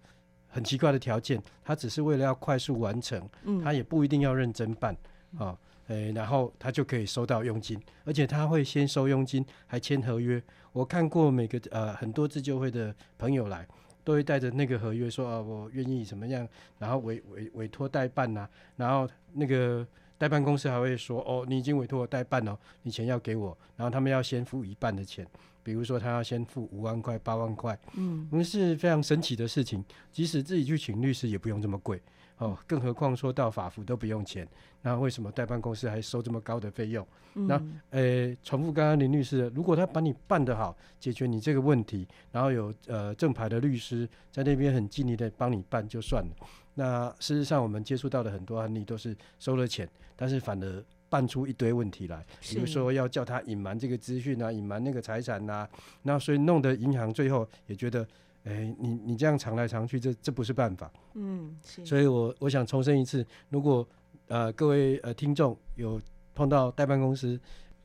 [0.57, 3.21] 很奇怪的条件，他只是为了要快速完成。
[3.45, 4.97] 嗯，他也不一定要认真办
[5.37, 5.55] 啊，
[5.89, 10.43] 诶、然后他就可以收到佣金，而且他会先收佣金，还签合约。
[10.73, 13.69] 我看过每个呃很多自救会的朋友来，
[14.03, 16.49] 都会带着那个合约说啊，我愿意怎么样，
[16.79, 19.87] 然后委委委托代办呐、然后那个
[20.19, 25.27] 代办公司还会说哦，你已经委托我代办了，你钱要给我，然后他们要先付一半的钱，
[25.63, 28.27] 比如说他要先付五万块、八万块，嗯。
[28.31, 32.01] 我们是非常神奇的事情，即使自己去请律师也不用这么贵。
[32.39, 34.47] 哦，更何况说到法服都不用钱，
[34.83, 37.07] 那为什么代办公司还收这么高的费用？
[37.33, 46.31] 那嗯呃，重复刚刚林律师的，如果他把你办得好，解决你这个问题，然后有呃正牌的律师在那边很尽力的帮你办就算了。
[46.79, 55.67] 那事实上我们接触到的很多案例都是收了钱，但是反而办出一堆问题来，比如说要叫他隐瞒这个资讯啊，隐瞒那个财产呐、
[56.03, 58.07] 那所以弄得银行最后也觉得，
[58.45, 60.91] 哎，你你这样藏来藏去，这这不是办法。
[61.15, 63.87] 嗯，所以我我想重申一次，如果
[64.29, 66.01] 呃各位呃听众有
[66.35, 67.41] 碰到代办公司，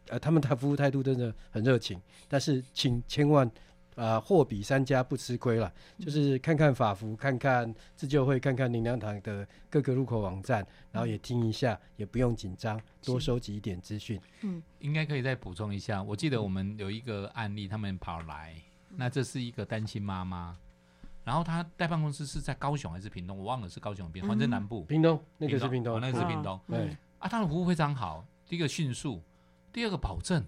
[0.09, 3.49] 呃他们的服务态度真的很热情，但是请千万
[3.95, 14.19] 啊、呃货比三家不吃亏了，就是看看法服，看看自救会，看看林良堂的各个入口网站，然后也听一下，也不用紧张，多收集一点资讯。
[14.41, 16.01] 嗯应该可以再补充一下。
[16.01, 18.55] 我记得我们有一个案例，他们跑来，
[18.89, 20.57] 那这是一个单亲妈妈，
[21.23, 24.83] 然后她代办公司是在高雄还是屏东，我忘了是高雄边，反正南部。
[24.85, 26.59] 屏东那个是屏东，哦那个是嗯屏东。
[26.67, 29.21] 对，啊，他的服务非常好，第一个迅速，
[29.71, 30.43] 第二个保证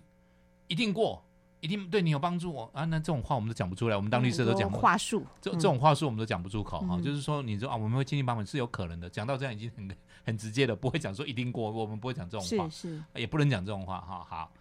[0.67, 1.23] 一定过，
[1.63, 2.69] 一定对你有帮助哦。
[2.73, 9.89] 啊，那这种话我们都讲不出来，我们当律师都讲不很多话术，嗯这这种话术我们都讲不出口哈、嗯就是说你说啊，我们会尽力帮忙是有可能的，讲到这样已经很
[10.25, 14.25] 很直接了，不会讲说一定过，我们不会讲这种话是，是，也不能讲这种话哈。
[14.29, 14.51] 好，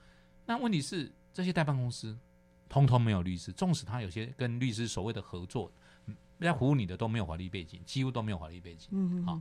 [0.46, 2.16] 那问题是这些代办公司
[2.68, 5.72] 通通没有律师，纵使他有些跟律师所谓的合作，
[6.06, 8.88] 嗯要服务你的都没有法律背景，几乎都没有法律背景。
[8.92, 9.40] 嗯好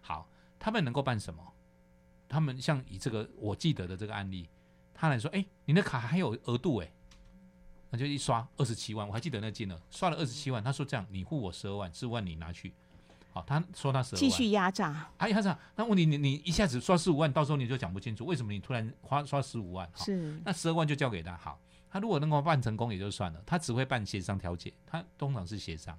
[0.00, 0.28] 好，
[0.58, 1.40] 他们能够办什么？
[2.28, 4.48] 他们像以这个我记得的这个案例，
[4.92, 6.92] 他来说，哎、你的卡还有额度哎、
[7.90, 10.62] 那就一刷二十七万，我还记得那金额，刷了二十七万。
[10.62, 12.72] 他说这样，你付我十二万，十五万你拿去。
[13.32, 19.88] 好，他说他十二万，继续压榨，哎呀，这样，那问题你你一下子刷十五万，到时候你就讲不清楚，为什么你突然花刷十五万？
[19.92, 21.36] 好，是那十二万就交给他。
[21.36, 21.60] 好，
[21.90, 25.98] 他如果能够办成功也就算了，他只会办协商调解，他通常是协商，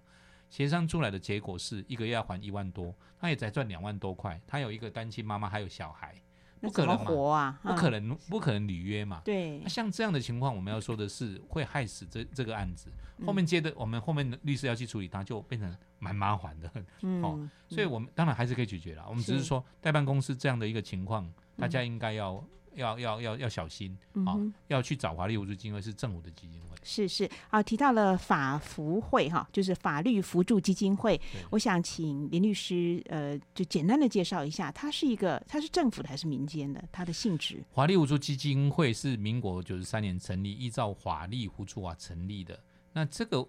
[0.50, 6.16] 协商出来的结果是一个月要还一万多，他也才赚两万多块，他有一个单亲妈妈，还有小孩，
[6.62, 7.60] 不可能嘛，活啊？
[7.64, 9.22] 不可能，不可能履约嘛。
[9.24, 16.72] 对，像这样的情况，我们要说的是会害死这这个案子，嗯后面接的我们后面的律师要去处理它，就变成蛮麻烦的。
[17.02, 19.06] 嗯哦，所以我们当然还是可以解决了。
[19.08, 22.44] 我们只是是说代办公司这样的一个情况，大家应该要
[22.78, 26.78] 要要要要小心啊要去找法律扶助基金会是政府的基金会。
[26.84, 31.20] 是是，好，提到了法扶会哈，就是法律扶助基金会。
[31.50, 36.82] 我想请林律师呃，就简单的介绍一下，它是一个，它是政府的还是民间的？
[36.90, 37.62] 它的性质？
[37.74, 42.58] 法律扶助基金会是民国九十三年成立，依照法律扶助法成立的。
[42.94, 43.46] 那这个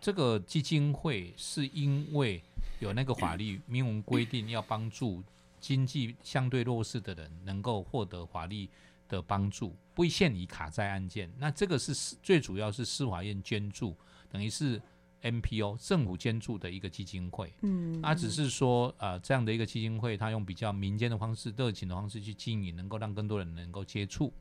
[0.00, 2.42] 这个基金会是因为
[2.78, 5.22] 有那个法律明文规定，要帮助
[5.60, 8.68] 经济相对弱势的人能够获得法律
[9.08, 11.32] 的帮助，不限于卡债案件。
[11.38, 13.96] 那这个是司最主要是司法院捐助，
[14.30, 14.80] 等于是
[15.22, 17.52] NPO 政府捐助的一个基金会。
[17.62, 24.32] 嗯，它只是说，呃，这样的一个基金会，它用比较民间的方式、热情的方式去经营，能够让更多人能够接触。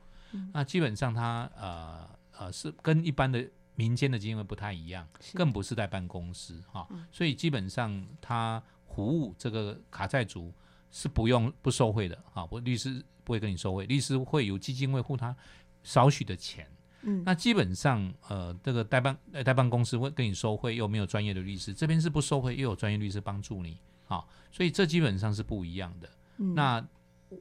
[0.53, 8.61] 那基本上它，呃呃是跟一般的民间的基金会不太一样，更不是在办公司哈、所以基本上它
[8.93, 10.53] 服务这个卡债族
[10.97, 15.35] 是不用不收费的啊，不律师不会跟你收费，律师会有基金会付他
[15.83, 16.65] 少许的钱。
[17.03, 23.77] 嗯那基本上，呃，这个代办呃代办公司会跟你收费，又没有专业的律师，这边是不收费，又有专业律师帮助你，
[24.07, 26.09] 啊、所以这基本上是不一样的。
[26.37, 26.83] 嗯那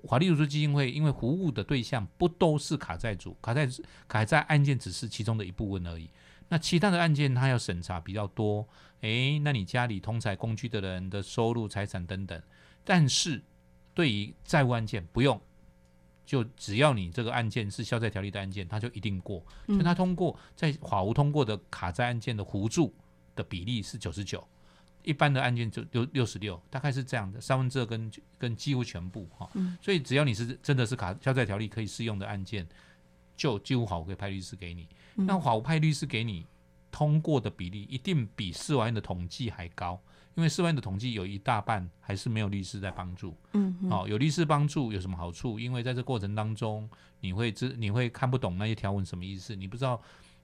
[0.07, 3.67] 法律扶助基金会因为服务的对象不都是卡债主，卡债
[4.07, 6.11] 卡债案件只是其中的一部分而已。
[6.49, 8.69] 那其他的案件他要审查比较多，
[9.01, 12.41] 诶，那你家里通财工具的人的收入、财产等等，
[12.87, 13.43] 但是
[13.93, 15.39] 对于债务案件不用，
[16.25, 19.45] 就只要你这个案件是消债条例的案件，它就一定过。
[19.67, 22.95] 所以它通过在法务通过的卡债案件的互助
[23.35, 24.47] 的比例是九十九，
[25.03, 29.51] 一般的案件就六六十六，大概是这样的，三分之二跟跟几乎全部哈。
[29.55, 32.67] 嗯所以只要你是真的是卡消债条例可以适用的案件，
[33.37, 34.89] 就几乎法务可以派律师给你。
[35.17, 36.47] 嗯那法务派律师给你
[36.91, 40.01] 通过的比例一定比司法院的统计还高，
[40.37, 43.35] 因为司法院的统计有一大半还是没有律师在帮助。
[43.55, 45.59] 嗯嗯哦，有律师帮助有什么好处？
[45.59, 46.89] 因为在这过程当中，
[47.21, 50.01] 你会知你会看不懂那些条文什么意思，你不知道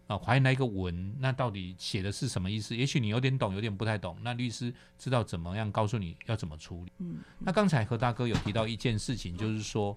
[0.06, 2.74] 啊，怀疑那一个文那到底写的是什么意思？
[2.74, 6.92] 也许你有点懂，有点不太懂，那律师知道怎么样告诉你要怎么处理。
[6.98, 9.96] 嗯，那刚才何大哥有提到一件事情，就是说，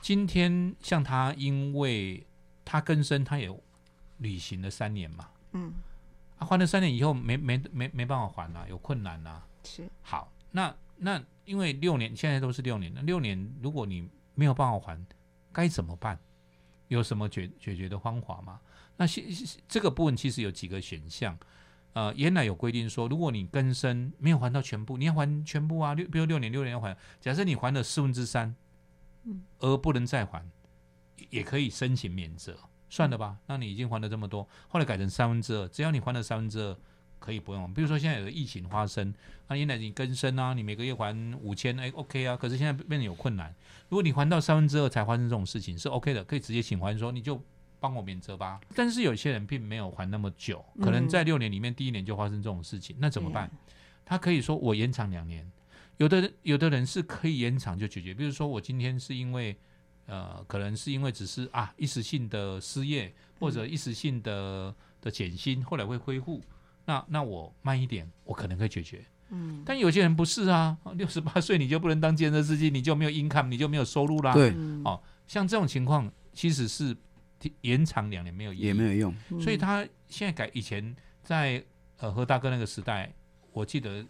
[0.00, 2.26] 今天像他，因为
[2.64, 3.48] 他更生，他也
[4.18, 5.72] 履行了三年嘛，嗯
[6.38, 9.44] 啊，还了三年以后没没没没办法还啊，有困难啊。
[9.64, 15.06] 是好，那那因为六年现在都是六年，那六年如果你没有办法还，
[15.52, 16.18] 该怎么办？
[16.88, 18.60] 有什么解解决的方法吗？
[18.96, 19.24] 那现
[19.68, 21.38] 这个部分其实有几个选项。
[21.94, 26.96] 呃，原来有规定说，如果你更生没有还到全部，你要还全部啊，六比如六年六年要还。
[27.20, 28.54] 假设你还了四分之三，
[29.24, 30.46] 嗯，而不能再还，
[31.30, 32.56] 也可以申请免责，
[32.88, 33.36] 算了吧。
[33.46, 36.76] 那你已经还了这么多，后来改成三分之二，只要你还了三分之二，
[37.18, 37.72] 可以不用。
[37.74, 39.12] 比如说现在有个疫情发生，
[39.48, 42.36] 那原来你更生啊，你每个月还五千，哎，OK 啊。
[42.36, 43.54] 可是现在变得有困难，
[43.88, 47.42] 如果你还到三分之二才发生这种事情，是 OK 的，可以直接请还说你就
[47.80, 48.60] 帮我免责吧。
[48.74, 53.50] 但是有些人并没有还那么久，可能在六年里面第一年就发生这种事情，那怎么办？
[54.04, 55.50] 他可以说我延长两年。
[55.98, 59.56] 有的人有的人是可以延长就解决，比如说我今天是因为
[60.08, 66.42] 呃，可能是因为只是啊一时性的失业或者一时性的的减薪，后来会恢复，
[66.86, 69.04] 那那我慢一点，我可能可以解决。
[69.30, 74.32] 嗯，但有些人不是啊，六十八岁你就不能当建设司机，你就没有 income，你就没有收入啦。
[74.32, 74.54] 对，
[74.84, 76.96] 哦，像这种情况其实是
[77.60, 79.14] 延长两年没有也没有用。
[79.38, 81.62] 所以他现在改以前在
[81.98, 83.12] 呃何大哥那个时代，
[83.52, 84.02] 我记得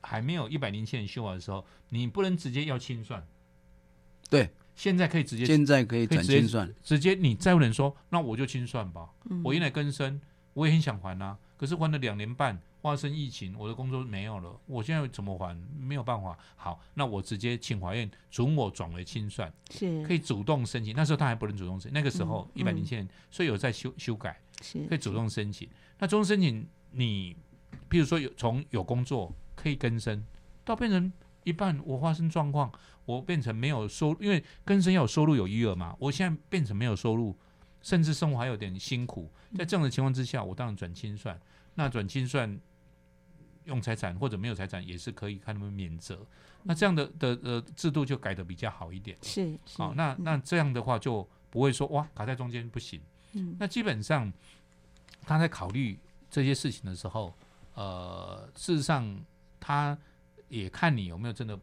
[0.00, 3.22] 还没有一百零七年修法的时候，你不能直接要清算。
[4.30, 9.08] 对，现在可以直接，现在可以转清算，直接你债务人说，那我就清算吧。
[9.30, 10.20] 嗯我原来更生，
[10.54, 15.56] 我也很想还啊，可是还了两年半，发生疫情，我的工作没有了，我现在怎么还？
[15.78, 16.36] 没有办法。
[16.56, 20.94] 好，那我直接请法院准我转为清算，是可以主动申请。
[20.94, 24.40] 那时候他还不能主动申请，那个时候一嗯百零七年，所以有在修修改。
[24.62, 25.68] 是可以主动申请。
[25.98, 27.34] 那主动申请，你
[27.90, 30.24] 譬如说有从有工作可以更生，
[30.64, 31.12] 到变成
[31.44, 32.72] 一半我发生状况，
[33.04, 37.36] 我变成没有收，因为根生要有收入有余额嘛，我现在变成没有收入，
[37.80, 41.40] 甚至生活还有点辛苦，在这样的情况之下，我当然转清算。
[41.74, 42.60] 那转清算
[43.64, 46.26] 用财产或者没有财产也是可以看他们免责。
[46.64, 49.16] 那这样的的呃制度就改的比较好一点。
[49.22, 53.00] 是是好，那那这样的话就不会说哇卡在中间不行。
[53.32, 54.30] 嗯那基本上
[55.22, 55.98] 他在考虑
[56.30, 57.34] 这些事情的时候，
[57.74, 59.18] 呃，事实上
[59.58, 59.98] 他
[60.60, 61.58] 也看你有没有真的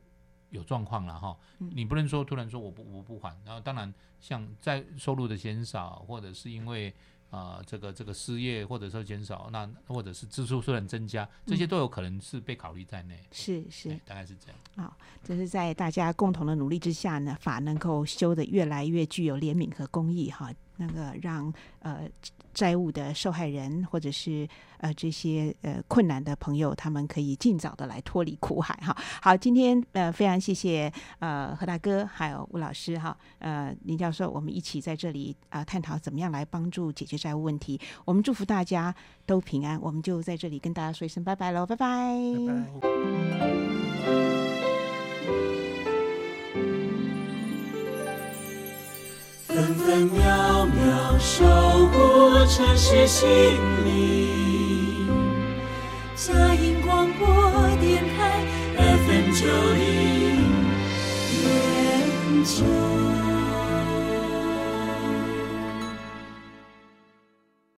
[0.49, 1.37] 有状况了哈。
[1.59, 6.89] 嗯你不能说突然说我不我不还，然后当然像在收入的减少，或者是因为
[7.29, 13.23] 啊、呃这个这个失业或者说减少，那或者是支出虽然增加，这些都有可能是被考虑在内。
[13.31, 14.57] 是是，大概是这样。
[14.75, 22.09] 好，这是在大家共同的努力之下呢，法能够修得越来越具有怜悯和公义哈，那个让呃
[22.53, 24.47] 债务的受害人或者是
[24.77, 28.95] 呃这些呃困难的朋友，他们可以尽早的来脱离苦海哈。
[29.21, 37.79] 好，今天呃非常谢谢呃何大哥还有吴老师哈，呃林教授，我们一起在这里啊、呃探讨怎么样来帮助解决债务问题。
[38.05, 38.93] 我们祝福大家
[39.25, 42.15] 都平安，我们就在这里跟大家说一声拜拜喽，拜拜
[42.47, 42.53] 拜
[45.31, 45.58] 拜。
[49.59, 51.43] 分分秒秒守
[51.87, 53.27] 护城市心
[53.83, 55.05] 灵。
[56.15, 57.27] 佳音广播
[57.81, 58.41] 电台
[58.77, 59.83] FM 九零，
[61.43, 63.08] 研究。